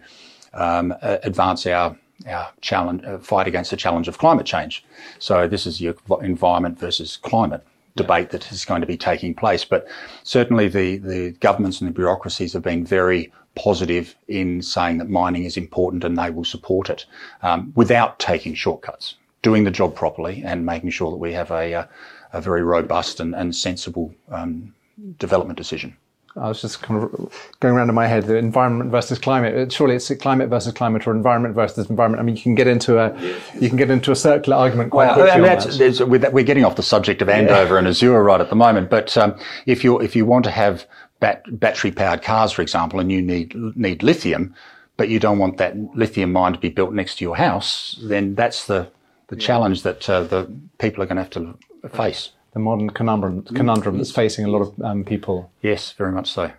um, 0.53 0.93
advance 1.01 1.67
our 1.67 1.97
our 2.28 2.52
challenge, 2.62 3.04
uh, 3.06 3.18
fight 3.20 3.48
against 3.48 3.72
the 3.72 3.78
challenge 3.78 4.08
of 4.08 4.18
climate 4.18 4.46
change. 4.46 4.84
So 5.20 5.48
this 5.48 5.66
is 5.66 5.82
your 5.82 5.96
environment 6.22 6.80
versus 6.80 7.18
climate 7.18 7.66
debate 7.96 8.30
that 8.30 8.52
is 8.52 8.63
going 8.63 8.82
to 8.82 8.88
be 8.88 8.98
taking 8.98 9.34
place. 9.34 9.66
But 9.66 9.88
certainly 10.24 10.68
the, 10.68 10.98
the 10.98 11.32
governments 11.40 11.82
and 11.82 11.90
the 11.90 11.94
bureaucracies 11.94 12.54
have 12.54 12.63
been 12.63 12.86
very 12.86 13.32
positive 13.56 14.16
in 14.28 14.62
saying 14.62 15.00
that 15.00 15.10
mining 15.10 15.44
is 15.44 15.58
important 15.58 16.04
and 16.04 16.18
they 16.18 16.30
will 16.30 16.46
support 16.46 16.90
it 16.90 17.06
um, 17.42 17.74
without 17.76 18.20
taking 18.20 18.54
shortcuts, 18.54 19.16
doing 19.42 19.63
the 19.63 19.72
job 19.72 19.96
properly 19.96 20.44
and 20.46 20.66
making 20.66 20.92
sure 20.92 21.10
that 21.10 21.18
we 21.18 21.34
have 21.34 21.52
a, 21.52 21.74
a, 21.74 21.90
a 22.34 22.42
very 22.42 22.62
robust 22.62 23.20
and, 23.20 23.36
and 23.36 23.56
sensible 23.56 24.13
um, 24.30 24.74
development 25.18 25.58
decision. 25.58 25.98
I 26.39 26.47
was 26.47 26.62
just 26.62 26.82
kind 26.82 27.04
of 27.04 27.12
going 27.60 27.76
around 27.76 27.89
in 27.89 27.95
my 27.95 28.08
head 28.08 28.26
the 28.26 28.38
environment 28.38 28.91
versus 28.91 29.19
climate. 29.19 29.71
Surely 29.71 29.95
it's 29.95 30.13
climate 30.15 30.50
versus 30.50 30.73
climate 30.73 31.08
or 31.08 31.12
environment 31.12 31.56
versus 31.56 31.89
environment. 31.89 32.21
I 32.21 32.23
mean, 32.23 32.36
you 32.36 32.41
can 32.41 32.56
get 32.56 32.67
into 32.67 33.00
a 33.00 33.17
you 33.60 33.67
can 33.67 33.78
get 33.78 33.89
into 33.89 34.12
a 34.12 34.15
circular 34.15 34.58
argument 34.58 34.91
quite 34.91 35.08
well, 35.08 35.15
quickly. 35.15 36.17
That. 36.19 36.34
We're 36.34 36.43
getting 36.43 36.65
off 36.65 36.76
the 36.76 36.84
subject 36.84 37.21
of 37.21 37.30
Andover 37.30 37.76
yeah. 37.76 37.80
and 37.80 37.88
Azure 37.88 38.23
right 38.23 38.41
at 38.41 38.50
the 38.50 38.56
moment, 38.56 38.89
but 38.89 39.17
um, 39.17 39.36
if 39.65 39.84
you 39.84 40.00
if 40.00 40.15
you 40.15 40.26
want 40.26 40.45
to 40.45 40.52
have 40.52 40.86
bat, 41.19 41.43
battery 41.60 41.91
powered 41.91 42.21
cars, 42.21 42.52
for 42.52 42.62
example, 42.62 43.00
and 43.00 43.12
you 43.12 43.21
need 43.21 43.56
need 43.76 44.04
lithium, 44.04 44.54
but 44.97 45.10
you 45.10 45.19
don't 45.19 45.39
want 45.39 45.58
that 45.58 45.76
lithium 45.95 46.32
mine 46.32 46.54
to 46.54 46.60
be 46.60 46.69
built 46.69 46.93
next 46.93 47.17
to 47.17 47.26
your 47.26 47.36
house, 47.36 48.00
then 48.04 48.36
that's 48.36 48.65
the 48.67 48.89
the 49.28 49.36
yeah. 49.36 49.45
challenge 49.45 49.84
that 49.84 50.10
uh, 50.10 50.23
the 50.23 50.52
people 50.78 51.04
are 51.04 51.06
going 51.06 51.17
to 51.17 51.23
have 51.23 51.32
to 51.32 51.58
face 51.89 52.32
the 52.58 52.63
modern 52.63 52.89
conundrum, 52.89 53.43
conundrum 53.43 53.98
that's 53.98 54.12
facing 54.12 54.43
a 54.43 54.48
lot 54.50 54.62
of 54.62 54.82
um, 54.82 55.04
people. 55.04 55.52
Yes, 55.62 55.91
very 55.91 56.12
much 56.12 56.32
so. 56.32 56.52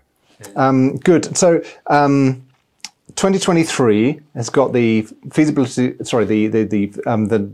Um, 0.55 0.97
good. 0.99 1.37
So, 1.37 1.61
um, 1.89 2.45
2023 3.17 4.21
has 4.37 4.49
got 4.49 4.73
the 4.73 5.09
feasibility, 5.33 5.97
sorry, 6.05 6.25
the 6.25 6.47
the 6.47 6.63
the, 6.65 6.93
um, 7.07 7.27
the 7.27 7.51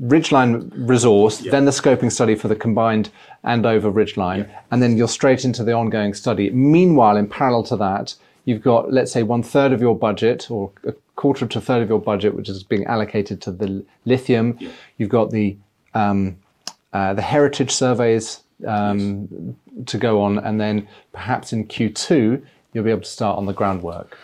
Ridgeline 0.00 0.72
resource, 0.74 1.42
yep. 1.42 1.52
then 1.52 1.66
the 1.66 1.70
scoping 1.70 2.10
study 2.10 2.34
for 2.34 2.48
the 2.48 2.56
combined 2.56 3.10
Andover 3.42 3.92
Ridgeline, 3.92 4.38
yep. 4.38 4.66
and 4.70 4.82
then 4.82 4.96
you're 4.96 5.08
straight 5.08 5.44
into 5.44 5.62
the 5.62 5.72
ongoing 5.72 6.14
study. 6.14 6.48
Meanwhile, 6.50 7.18
in 7.18 7.26
parallel 7.26 7.64
to 7.64 7.76
that, 7.76 8.14
you've 8.46 8.62
got 8.62 8.92
let's 8.92 9.12
say 9.12 9.22
one 9.22 9.42
third 9.42 9.72
of 9.72 9.82
your 9.82 9.96
budget 9.96 10.50
or 10.50 10.72
a 10.84 10.94
quarter 11.16 11.46
to 11.46 11.58
a 11.58 11.60
third 11.60 11.82
of 11.82 11.90
your 11.90 12.00
budget, 12.00 12.34
which 12.34 12.48
is 12.48 12.62
being 12.62 12.86
allocated 12.86 13.42
to 13.42 13.50
the 13.50 13.84
lithium. 14.06 14.56
Yep. 14.58 14.72
You've 14.96 15.10
got 15.10 15.30
the 15.32 15.58
um, 15.92 16.38
uh, 16.94 17.12
the 17.12 17.22
heritage 17.22 17.72
surveys 17.72 18.40
um, 18.66 19.28
yes. 19.76 19.86
to 19.86 19.98
go 19.98 20.22
on, 20.22 20.38
and 20.38 20.60
then 20.60 20.88
perhaps 21.12 21.52
in 21.52 21.66
Q2 21.66 22.42
you'll 22.72 22.84
be 22.84 22.90
able 22.90 23.02
to 23.02 23.08
start 23.08 23.36
on 23.36 23.46
the 23.46 23.52
groundwork. 23.52 24.16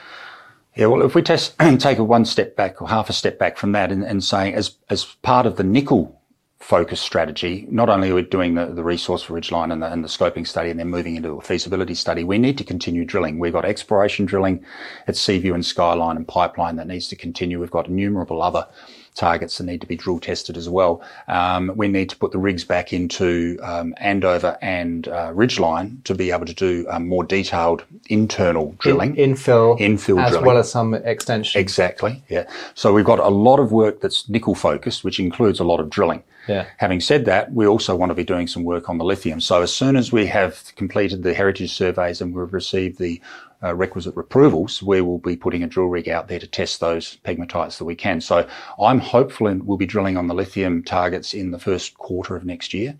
Yeah, 0.76 0.86
well, 0.86 1.02
if 1.02 1.14
we 1.14 1.22
test, 1.22 1.58
take 1.78 1.98
a 1.98 2.04
one 2.04 2.24
step 2.24 2.56
back 2.56 2.80
or 2.80 2.88
half 2.88 3.10
a 3.10 3.12
step 3.12 3.38
back 3.38 3.58
from 3.58 3.72
that 3.72 3.90
and, 3.90 4.04
and 4.04 4.22
saying 4.22 4.54
as, 4.54 4.76
as 4.88 5.04
part 5.04 5.46
of 5.46 5.56
the 5.56 5.64
nickel 5.64 6.20
focus 6.60 7.00
strategy, 7.00 7.66
not 7.70 7.88
only 7.88 8.10
are 8.10 8.14
we 8.14 8.22
doing 8.22 8.54
the, 8.54 8.66
the 8.66 8.84
resource 8.84 9.22
for 9.22 9.38
Ridgeline 9.38 9.72
and 9.72 9.82
the, 9.82 9.90
and 9.90 10.04
the 10.04 10.08
scoping 10.08 10.46
study 10.46 10.70
and 10.70 10.78
then 10.78 10.88
moving 10.88 11.16
into 11.16 11.32
a 11.32 11.40
feasibility 11.40 11.94
study, 11.94 12.22
we 12.22 12.38
need 12.38 12.56
to 12.58 12.64
continue 12.64 13.04
drilling. 13.04 13.38
We've 13.38 13.52
got 13.52 13.64
exploration 13.64 14.26
drilling 14.26 14.64
at 15.08 15.16
Seaview 15.16 15.54
and 15.54 15.66
Skyline 15.66 16.16
and 16.16 16.28
Pipeline 16.28 16.76
that 16.76 16.86
needs 16.86 17.08
to 17.08 17.16
continue. 17.16 17.58
We've 17.58 17.70
got 17.70 17.88
innumerable 17.88 18.42
other 18.42 18.68
targets 19.14 19.58
that 19.58 19.64
need 19.64 19.80
to 19.80 19.86
be 19.86 19.96
drill 19.96 20.20
tested 20.20 20.56
as 20.56 20.68
well. 20.68 21.02
Um, 21.28 21.72
we 21.76 21.88
need 21.88 22.08
to 22.10 22.16
put 22.16 22.32
the 22.32 22.38
rigs 22.38 22.64
back 22.64 22.92
into 22.92 23.58
um, 23.62 23.94
Andover 23.98 24.56
and 24.62 25.08
uh, 25.08 25.32
Ridgeline 25.32 26.02
to 26.04 26.14
be 26.14 26.30
able 26.30 26.46
to 26.46 26.54
do 26.54 26.86
um, 26.90 27.08
more 27.08 27.24
detailed 27.24 27.84
internal 28.06 28.74
drilling, 28.78 29.16
In, 29.16 29.34
infill, 29.34 29.78
infill, 29.78 30.22
as 30.22 30.30
drilling. 30.30 30.46
well 30.46 30.58
as 30.58 30.70
some 30.70 30.94
extension. 30.94 31.60
Exactly. 31.60 32.22
Yeah. 32.28 32.48
So 32.74 32.92
we've 32.92 33.04
got 33.04 33.18
a 33.18 33.28
lot 33.28 33.58
of 33.60 33.72
work 33.72 34.00
that's 34.00 34.28
nickel 34.28 34.54
focused, 34.54 35.04
which 35.04 35.18
includes 35.20 35.60
a 35.60 35.64
lot 35.64 35.80
of 35.80 35.90
drilling. 35.90 36.22
Yeah. 36.48 36.66
Having 36.78 37.00
said 37.00 37.24
that, 37.26 37.52
we 37.52 37.66
also 37.66 37.94
want 37.94 38.10
to 38.10 38.14
be 38.14 38.24
doing 38.24 38.46
some 38.46 38.64
work 38.64 38.88
on 38.88 38.98
the 38.98 39.04
lithium. 39.04 39.40
So 39.40 39.62
as 39.62 39.74
soon 39.74 39.94
as 39.94 40.10
we 40.10 40.26
have 40.26 40.72
completed 40.74 41.22
the 41.22 41.34
heritage 41.34 41.72
surveys 41.72 42.20
and 42.20 42.34
we've 42.34 42.52
received 42.52 42.98
the 42.98 43.20
uh, 43.62 43.74
requisite 43.74 44.16
approvals, 44.16 44.82
we 44.82 45.00
will 45.00 45.18
be 45.18 45.36
putting 45.36 45.62
a 45.62 45.66
drill 45.66 45.86
rig 45.86 46.08
out 46.08 46.28
there 46.28 46.38
to 46.38 46.46
test 46.46 46.80
those 46.80 47.18
pegmatites 47.24 47.78
that 47.78 47.84
we 47.84 47.94
can. 47.94 48.20
So 48.20 48.48
I'm 48.80 48.98
hopeful 49.00 49.46
and 49.46 49.66
we'll 49.66 49.76
be 49.76 49.86
drilling 49.86 50.16
on 50.16 50.28
the 50.28 50.34
lithium 50.34 50.82
targets 50.82 51.34
in 51.34 51.50
the 51.50 51.58
first 51.58 51.94
quarter 51.98 52.36
of 52.36 52.44
next 52.44 52.72
year. 52.72 52.96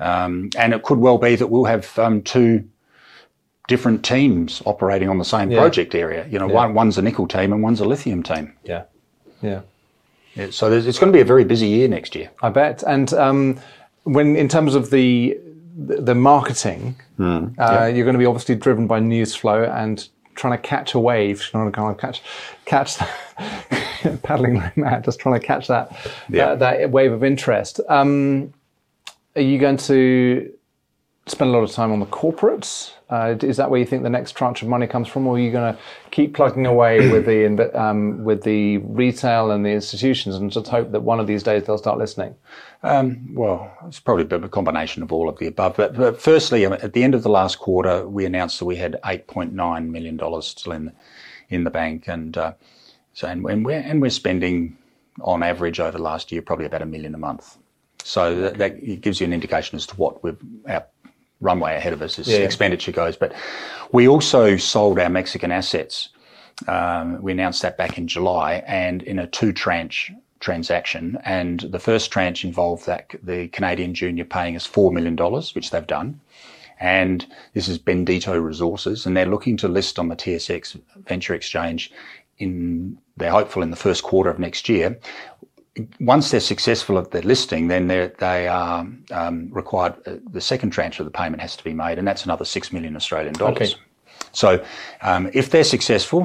Um, 0.00 0.50
and 0.56 0.72
it 0.72 0.82
could 0.82 0.98
well 0.98 1.18
be 1.18 1.36
that 1.36 1.48
we'll 1.48 1.64
have 1.64 1.98
um, 1.98 2.22
two 2.22 2.68
different 3.66 4.04
teams 4.04 4.62
operating 4.64 5.08
on 5.08 5.18
the 5.18 5.24
same 5.24 5.50
yeah. 5.50 5.58
project 5.58 5.94
area. 5.94 6.26
You 6.28 6.38
know, 6.38 6.48
yeah. 6.48 6.54
one, 6.54 6.74
one's 6.74 6.96
a 6.96 7.02
nickel 7.02 7.28
team 7.28 7.52
and 7.52 7.62
one's 7.62 7.80
a 7.80 7.84
lithium 7.84 8.22
team. 8.22 8.54
Yeah, 8.64 8.84
yeah. 9.42 9.60
Yeah, 10.34 10.50
so 10.50 10.70
it's 10.70 10.98
going 10.98 11.12
to 11.12 11.16
be 11.16 11.20
a 11.20 11.24
very 11.24 11.44
busy 11.44 11.66
year 11.66 11.88
next 11.88 12.14
year. 12.14 12.30
I 12.42 12.50
bet. 12.50 12.84
And 12.86 13.12
um, 13.14 13.60
when 14.04 14.36
in 14.36 14.48
terms 14.48 14.76
of 14.76 14.90
the 14.90 15.36
the 15.78 16.14
marketing, 16.14 16.96
mm, 17.18 17.54
uh, 17.58 17.86
you're 17.86 18.04
going 18.04 18.14
to 18.14 18.18
be 18.18 18.26
obviously 18.26 18.56
driven 18.56 18.88
by 18.88 18.98
news 18.98 19.34
flow 19.34 19.62
and 19.62 20.08
trying 20.34 20.52
to 20.52 20.62
catch 20.62 20.94
a 20.94 20.98
wave, 20.98 21.40
trying 21.40 21.70
to 21.70 21.72
kind 21.72 21.90
of 21.90 21.98
catch 21.98 22.22
catch 22.64 22.98
paddling 24.22 24.56
like 24.56 24.76
mad, 24.76 25.04
just 25.04 25.20
trying 25.20 25.38
to 25.38 25.46
catch 25.46 25.68
that 25.68 25.96
yeah. 26.28 26.54
that, 26.54 26.80
that, 26.80 26.90
wave 26.90 27.12
of 27.12 27.22
interest. 27.22 27.80
Um, 27.88 28.52
are 29.36 29.42
you 29.42 29.58
going 29.58 29.76
to 29.76 30.52
spend 31.30 31.50
a 31.50 31.52
lot 31.52 31.62
of 31.62 31.70
time 31.72 31.92
on 31.92 32.00
the 32.00 32.06
corporates? 32.06 32.92
Uh, 33.10 33.36
is 33.40 33.56
that 33.56 33.70
where 33.70 33.80
you 33.80 33.86
think 33.86 34.02
the 34.02 34.10
next 34.10 34.32
tranche 34.32 34.60
of 34.60 34.68
money 34.68 34.86
comes 34.86 35.08
from, 35.08 35.26
or 35.26 35.36
are 35.36 35.38
you 35.38 35.50
going 35.50 35.72
to 35.72 35.80
keep 36.10 36.34
plugging 36.34 36.66
away 36.66 37.08
with 37.12 37.24
the 37.24 37.80
um, 37.80 38.22
with 38.22 38.42
the 38.42 38.78
retail 38.78 39.50
and 39.50 39.64
the 39.64 39.70
institutions, 39.70 40.36
and 40.36 40.50
just 40.50 40.68
hope 40.68 40.92
that 40.92 41.00
one 41.00 41.18
of 41.18 41.26
these 41.26 41.42
days 41.42 41.64
they'll 41.64 41.78
start 41.78 41.98
listening? 41.98 42.34
Um, 42.82 43.34
well, 43.34 43.72
it's 43.86 43.98
probably 43.98 44.24
a 44.24 44.26
bit 44.26 44.36
of 44.36 44.44
a 44.44 44.48
combination 44.48 45.02
of 45.02 45.12
all 45.12 45.28
of 45.28 45.38
the 45.38 45.46
above. 45.46 45.76
But, 45.76 45.96
but, 45.96 46.20
firstly, 46.20 46.64
at 46.64 46.92
the 46.92 47.02
end 47.02 47.14
of 47.14 47.22
the 47.22 47.30
last 47.30 47.58
quarter, 47.58 48.06
we 48.06 48.24
announced 48.24 48.58
that 48.58 48.66
we 48.66 48.76
had 48.76 49.00
eight 49.06 49.26
point 49.26 49.52
nine 49.52 49.90
million 49.90 50.16
dollars 50.16 50.46
still 50.46 50.72
in 50.72 50.92
in 51.48 51.64
the 51.64 51.70
bank, 51.70 52.08
and 52.08 52.36
uh, 52.36 52.52
so 53.14 53.26
and, 53.26 53.44
and, 53.46 53.64
we're 53.64 53.80
and 53.80 54.02
we're 54.02 54.10
spending 54.10 54.76
on 55.22 55.42
average 55.42 55.80
over 55.80 55.96
the 55.96 56.02
last 56.02 56.30
year 56.30 56.42
probably 56.42 56.66
about 56.66 56.82
a 56.82 56.86
million 56.86 57.14
a 57.14 57.18
month. 57.18 57.56
So 58.04 58.40
that, 58.40 58.58
that 58.58 59.00
gives 59.00 59.20
you 59.20 59.26
an 59.26 59.32
indication 59.32 59.76
as 59.76 59.86
to 59.88 59.96
what 59.96 60.22
we've 60.22 60.38
our 60.68 60.86
runway 61.40 61.76
ahead 61.76 61.92
of 61.92 62.02
us 62.02 62.18
as 62.18 62.28
yeah. 62.28 62.38
expenditure 62.38 62.92
goes. 62.92 63.16
But 63.16 63.32
we 63.92 64.08
also 64.08 64.56
sold 64.56 64.98
our 64.98 65.08
Mexican 65.08 65.52
assets. 65.52 66.08
Um, 66.66 67.22
we 67.22 67.32
announced 67.32 67.62
that 67.62 67.78
back 67.78 67.98
in 67.98 68.08
July 68.08 68.64
and 68.66 69.02
in 69.02 69.18
a 69.18 69.26
two 69.26 69.52
tranche 69.52 70.12
transaction. 70.40 71.18
And 71.24 71.60
the 71.60 71.78
first 71.78 72.10
tranche 72.10 72.44
involved 72.44 72.86
that 72.86 73.14
the 73.22 73.48
Canadian 73.48 73.94
junior 73.94 74.24
paying 74.24 74.56
us 74.56 74.66
$4 74.66 74.92
million, 74.92 75.16
which 75.54 75.70
they've 75.70 75.86
done. 75.86 76.20
And 76.80 77.26
this 77.54 77.66
is 77.66 77.78
Bendito 77.78 78.40
Resources, 78.40 79.04
and 79.04 79.16
they're 79.16 79.26
looking 79.26 79.56
to 79.58 79.68
list 79.68 79.98
on 79.98 80.08
the 80.08 80.14
TSX 80.14 80.80
Venture 81.08 81.34
Exchange 81.34 81.90
in, 82.38 82.98
they're 83.16 83.32
hopeful 83.32 83.62
in 83.62 83.70
the 83.70 83.76
first 83.76 84.04
quarter 84.04 84.30
of 84.30 84.38
next 84.38 84.68
year 84.68 84.96
once 86.00 86.30
they're 86.30 86.40
successful 86.40 86.98
at 86.98 87.10
their 87.10 87.22
listing, 87.22 87.68
then 87.68 87.86
they 87.88 88.48
are 88.48 88.86
um, 89.10 89.48
required. 89.52 89.94
Uh, 90.06 90.16
the 90.30 90.40
second 90.40 90.70
tranche 90.70 91.00
of 91.00 91.06
the 91.06 91.10
payment 91.10 91.40
has 91.42 91.56
to 91.56 91.64
be 91.64 91.74
made, 91.74 91.98
and 91.98 92.06
that's 92.06 92.24
another 92.24 92.44
six 92.44 92.72
million 92.72 92.96
Australian 92.96 93.34
dollars. 93.34 93.74
Okay. 93.74 93.82
So, 94.32 94.64
um, 95.00 95.30
if 95.32 95.50
they're 95.50 95.64
successful, 95.64 96.22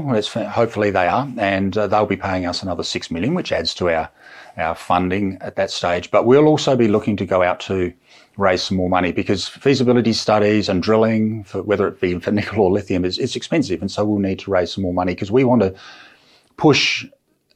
hopefully 0.50 0.92
they 0.92 1.08
are, 1.08 1.28
and 1.38 1.78
uh, 1.78 1.88
they'll 1.88 2.06
be 2.06 2.18
paying 2.18 2.46
us 2.46 2.62
another 2.62 2.84
six 2.84 3.10
million, 3.10 3.34
which 3.34 3.52
adds 3.52 3.74
to 3.76 3.90
our 3.90 4.10
our 4.58 4.76
funding 4.76 5.38
at 5.42 5.56
that 5.56 5.72
stage. 5.72 6.12
But 6.12 6.26
we'll 6.26 6.48
also 6.48 6.76
be 6.76 6.88
looking 6.88 7.18
to 7.18 7.26
go 7.26 7.42
out 7.42 7.60
to 7.62 7.92
raise 8.38 8.64
some 8.64 8.78
more 8.78 8.90
money 8.90 9.12
because 9.12 9.48
feasibility 9.48 10.14
studies 10.14 10.70
and 10.70 10.82
drilling, 10.84 11.44
for, 11.44 11.64
whether 11.64 11.88
it 11.88 12.00
be 12.00 12.20
for 12.20 12.32
nickel 12.32 12.62
or 12.62 12.72
lithium, 12.72 13.06
is 13.06 13.18
it's 13.18 13.36
expensive, 13.36 13.82
and 13.82 13.92
so 13.92 14.06
we'll 14.06 14.20
need 14.20 14.40
to 14.40 14.52
raise 14.52 14.74
some 14.74 14.84
more 14.84 14.94
money 14.94 15.14
because 15.14 15.32
we 15.32 15.44
want 15.44 15.62
to 15.62 15.74
push 16.58 17.06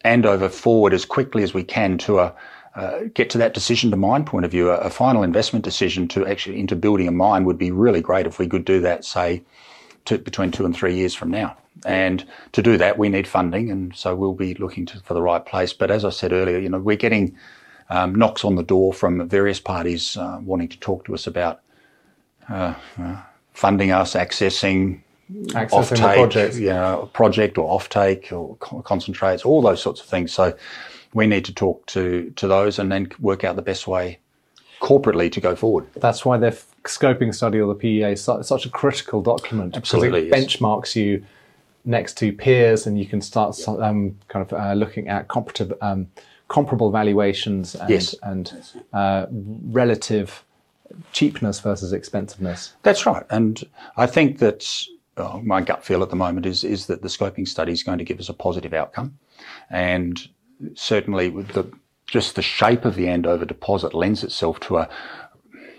Andover 0.03 0.49
forward 0.49 0.93
as 0.93 1.05
quickly 1.05 1.43
as 1.43 1.53
we 1.53 1.63
can 1.63 1.97
to 1.99 2.19
a 2.19 2.33
uh, 2.77 3.05
get 3.15 3.27
to 3.31 3.39
that 3.39 3.55
decision 3.55 3.89
to 3.89 3.97
mine 3.97 4.23
point 4.23 4.45
of 4.45 4.51
view. 4.51 4.69
A, 4.69 4.75
a, 4.77 4.89
final 4.91 5.23
investment 5.23 5.65
decision 5.65 6.07
to 6.09 6.27
actually 6.27 6.59
into 6.59 6.75
building 6.75 7.07
a 7.07 7.11
mine 7.11 7.43
would 7.43 7.57
be 7.57 7.71
really 7.71 8.01
great 8.01 8.27
if 8.27 8.37
we 8.37 8.47
could 8.47 8.65
do 8.65 8.79
that, 8.81 9.03
say, 9.03 9.41
to, 10.05 10.19
between 10.19 10.51
two 10.51 10.63
and 10.63 10.75
three 10.75 10.95
years 10.95 11.15
from 11.15 11.31
now. 11.31 11.57
And 11.87 12.23
to 12.51 12.61
do 12.61 12.77
that, 12.77 12.99
we 12.99 13.09
need 13.09 13.27
funding, 13.27 13.71
and 13.71 13.95
so 13.95 14.15
we'll 14.15 14.33
be 14.33 14.53
looking 14.53 14.85
to, 14.87 14.99
for 14.99 15.15
the 15.15 15.23
right 15.23 15.43
place. 15.43 15.73
But 15.73 15.89
as 15.89 16.05
I 16.05 16.11
said 16.11 16.31
earlier, 16.31 16.59
you 16.59 16.69
know, 16.69 16.77
we're 16.77 16.97
getting 16.97 17.35
um, 17.89 18.13
knocks 18.13 18.45
on 18.45 18.55
the 18.55 18.63
door 18.63 18.93
from 18.93 19.27
various 19.27 19.59
parties 19.59 20.15
uh, 20.15 20.39
wanting 20.43 20.69
to 20.69 20.79
talk 20.79 21.05
to 21.05 21.15
us 21.15 21.25
about 21.25 21.61
uh, 22.47 22.75
uh 22.99 23.21
funding 23.53 23.91
us, 23.91 24.13
accessing 24.13 25.01
accessing 25.31 25.97
the 25.97 26.13
project, 26.13 26.55
yeah, 26.55 27.05
project 27.13 27.57
or 27.57 27.79
offtake 27.79 28.31
or 28.31 28.55
concentrates, 28.83 29.43
all 29.43 29.61
those 29.61 29.81
sorts 29.81 30.01
of 30.01 30.07
things. 30.07 30.31
So 30.31 30.55
we 31.13 31.27
need 31.27 31.45
to 31.45 31.53
talk 31.53 31.85
to 31.87 32.31
to 32.35 32.47
those 32.47 32.79
and 32.79 32.91
then 32.91 33.11
work 33.19 33.43
out 33.43 33.55
the 33.55 33.61
best 33.61 33.87
way 33.87 34.19
corporately 34.79 35.31
to 35.31 35.41
go 35.41 35.55
forward. 35.55 35.87
That's 35.95 36.23
why 36.23 36.37
the 36.37 36.51
scoping 36.83 37.33
study 37.33 37.59
or 37.59 37.73
the 37.73 37.79
PEA 37.79 38.13
is 38.13 38.21
such 38.23 38.65
a 38.65 38.69
critical 38.69 39.21
document. 39.21 39.75
Absolutely, 39.75 40.25
because 40.25 40.43
it 40.43 40.43
yes. 40.43 40.57
benchmarks 40.57 40.95
you 40.95 41.25
next 41.85 42.17
to 42.17 42.31
peers, 42.31 42.85
and 42.85 42.99
you 42.99 43.05
can 43.05 43.21
start 43.21 43.57
um, 43.67 44.17
kind 44.27 44.45
of 44.45 44.53
uh, 44.53 44.73
looking 44.73 45.07
at 45.07 45.27
comparative, 45.29 45.73
um, 45.81 46.07
comparable 46.47 46.91
valuations 46.91 47.75
and, 47.75 47.89
yes. 47.89 48.15
and 48.23 48.53
uh, 48.93 49.25
relative 49.31 50.43
cheapness 51.11 51.59
versus 51.59 51.93
expensiveness. 51.93 52.73
That's 52.83 53.05
right, 53.05 53.25
and 53.29 53.63
I 53.95 54.05
think 54.05 54.39
that 54.39 54.87
uh, 55.17 55.39
my 55.43 55.61
gut 55.61 55.83
feel 55.83 56.03
at 56.03 56.09
the 56.09 56.15
moment 56.15 56.45
is 56.45 56.63
is 56.63 56.87
that 56.87 57.01
the 57.01 57.07
scoping 57.07 57.47
study 57.47 57.71
is 57.71 57.83
going 57.83 57.97
to 57.97 58.03
give 58.03 58.19
us 58.19 58.29
a 58.29 58.33
positive 58.33 58.73
outcome, 58.73 59.17
and 59.69 60.27
certainly 60.75 61.29
with 61.29 61.49
the 61.49 61.71
just 62.05 62.35
the 62.35 62.41
shape 62.41 62.85
of 62.85 62.95
the 62.95 63.07
Andover 63.07 63.45
deposit 63.45 63.93
lends 63.93 64.23
itself 64.23 64.59
to 64.61 64.77
a 64.77 64.89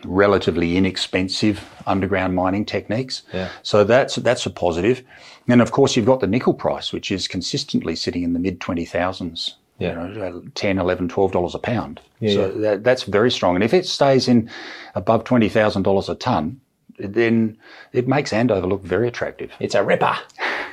relatively 0.04 0.76
inexpensive 0.76 1.64
underground 1.86 2.34
mining 2.34 2.64
techniques. 2.64 3.22
Yeah. 3.32 3.48
So 3.62 3.84
that's 3.84 4.16
that's 4.16 4.46
a 4.46 4.50
positive. 4.50 5.02
And 5.48 5.62
of 5.62 5.72
course 5.72 5.96
you've 5.96 6.06
got 6.06 6.20
the 6.20 6.26
nickel 6.26 6.54
price, 6.54 6.92
which 6.92 7.10
is 7.10 7.26
consistently 7.26 7.96
sitting 7.96 8.22
in 8.22 8.32
the 8.32 8.38
mid 8.38 8.60
twenty 8.60 8.84
thousands. 8.84 9.56
Yeah. 9.78 10.08
You 10.08 10.14
know, 10.18 10.42
10, 10.56 10.78
11, 10.80 11.08
12 11.08 11.30
dollars 11.30 11.54
a 11.54 11.58
pound. 11.60 12.00
Yeah, 12.18 12.34
so 12.34 12.46
yeah. 12.46 12.60
That, 12.62 12.82
that's 12.82 13.04
very 13.04 13.30
strong. 13.30 13.54
And 13.54 13.62
if 13.62 13.72
it 13.72 13.86
stays 13.86 14.26
in 14.26 14.50
above 14.96 15.24
twenty 15.24 15.48
thousand 15.48 15.82
dollars 15.82 16.08
a 16.08 16.14
ton, 16.14 16.60
then 16.98 17.56
it 17.92 18.08
makes 18.08 18.32
Andover 18.32 18.66
look 18.66 18.82
very 18.82 19.08
attractive. 19.08 19.52
It's 19.60 19.74
a 19.74 19.82
ripper. 19.82 20.16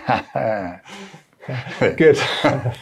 good. 1.98 2.18
uh, 2.44 2.74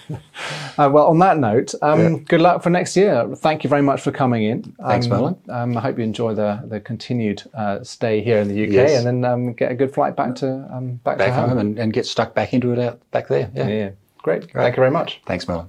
well, 0.77 1.07
on 1.07 1.19
that 1.19 1.37
note, 1.37 1.73
um, 1.81 1.99
yeah. 1.99 2.19
good 2.27 2.41
luck 2.41 2.63
for 2.63 2.69
next 2.69 2.95
year. 2.95 3.27
Thank 3.35 3.63
you 3.63 3.69
very 3.69 3.81
much 3.81 4.01
for 4.01 4.11
coming 4.11 4.43
in. 4.43 4.63
Thanks, 4.85 5.05
um, 5.07 5.11
Merlin. 5.11 5.35
Um, 5.49 5.77
I 5.77 5.81
hope 5.81 5.97
you 5.97 6.03
enjoy 6.03 6.33
the, 6.33 6.61
the 6.65 6.79
continued 6.79 7.43
uh, 7.53 7.83
stay 7.83 8.21
here 8.21 8.39
in 8.39 8.47
the 8.47 8.63
UK 8.63 8.71
yes. 8.71 8.97
and 8.97 9.23
then 9.23 9.31
um, 9.31 9.53
get 9.53 9.71
a 9.71 9.75
good 9.75 9.93
flight 9.93 10.15
back 10.15 10.35
to 10.35 10.67
um, 10.71 10.95
back, 11.03 11.17
back 11.17 11.27
to 11.27 11.33
home, 11.33 11.49
home 11.49 11.57
and, 11.57 11.79
and, 11.79 11.93
get 11.93 12.05
stuck 12.05 12.33
back 12.33 12.53
into 12.53 12.71
it 12.71 12.79
out 12.79 12.99
back 13.11 13.27
there. 13.27 13.51
Yeah, 13.53 13.67
yeah. 13.67 13.89
Great. 14.19 14.41
Great. 14.51 14.63
Thank 14.63 14.77
you 14.77 14.81
very 14.81 14.91
much. 14.91 15.21
Thanks, 15.25 15.47
Merlin. 15.47 15.67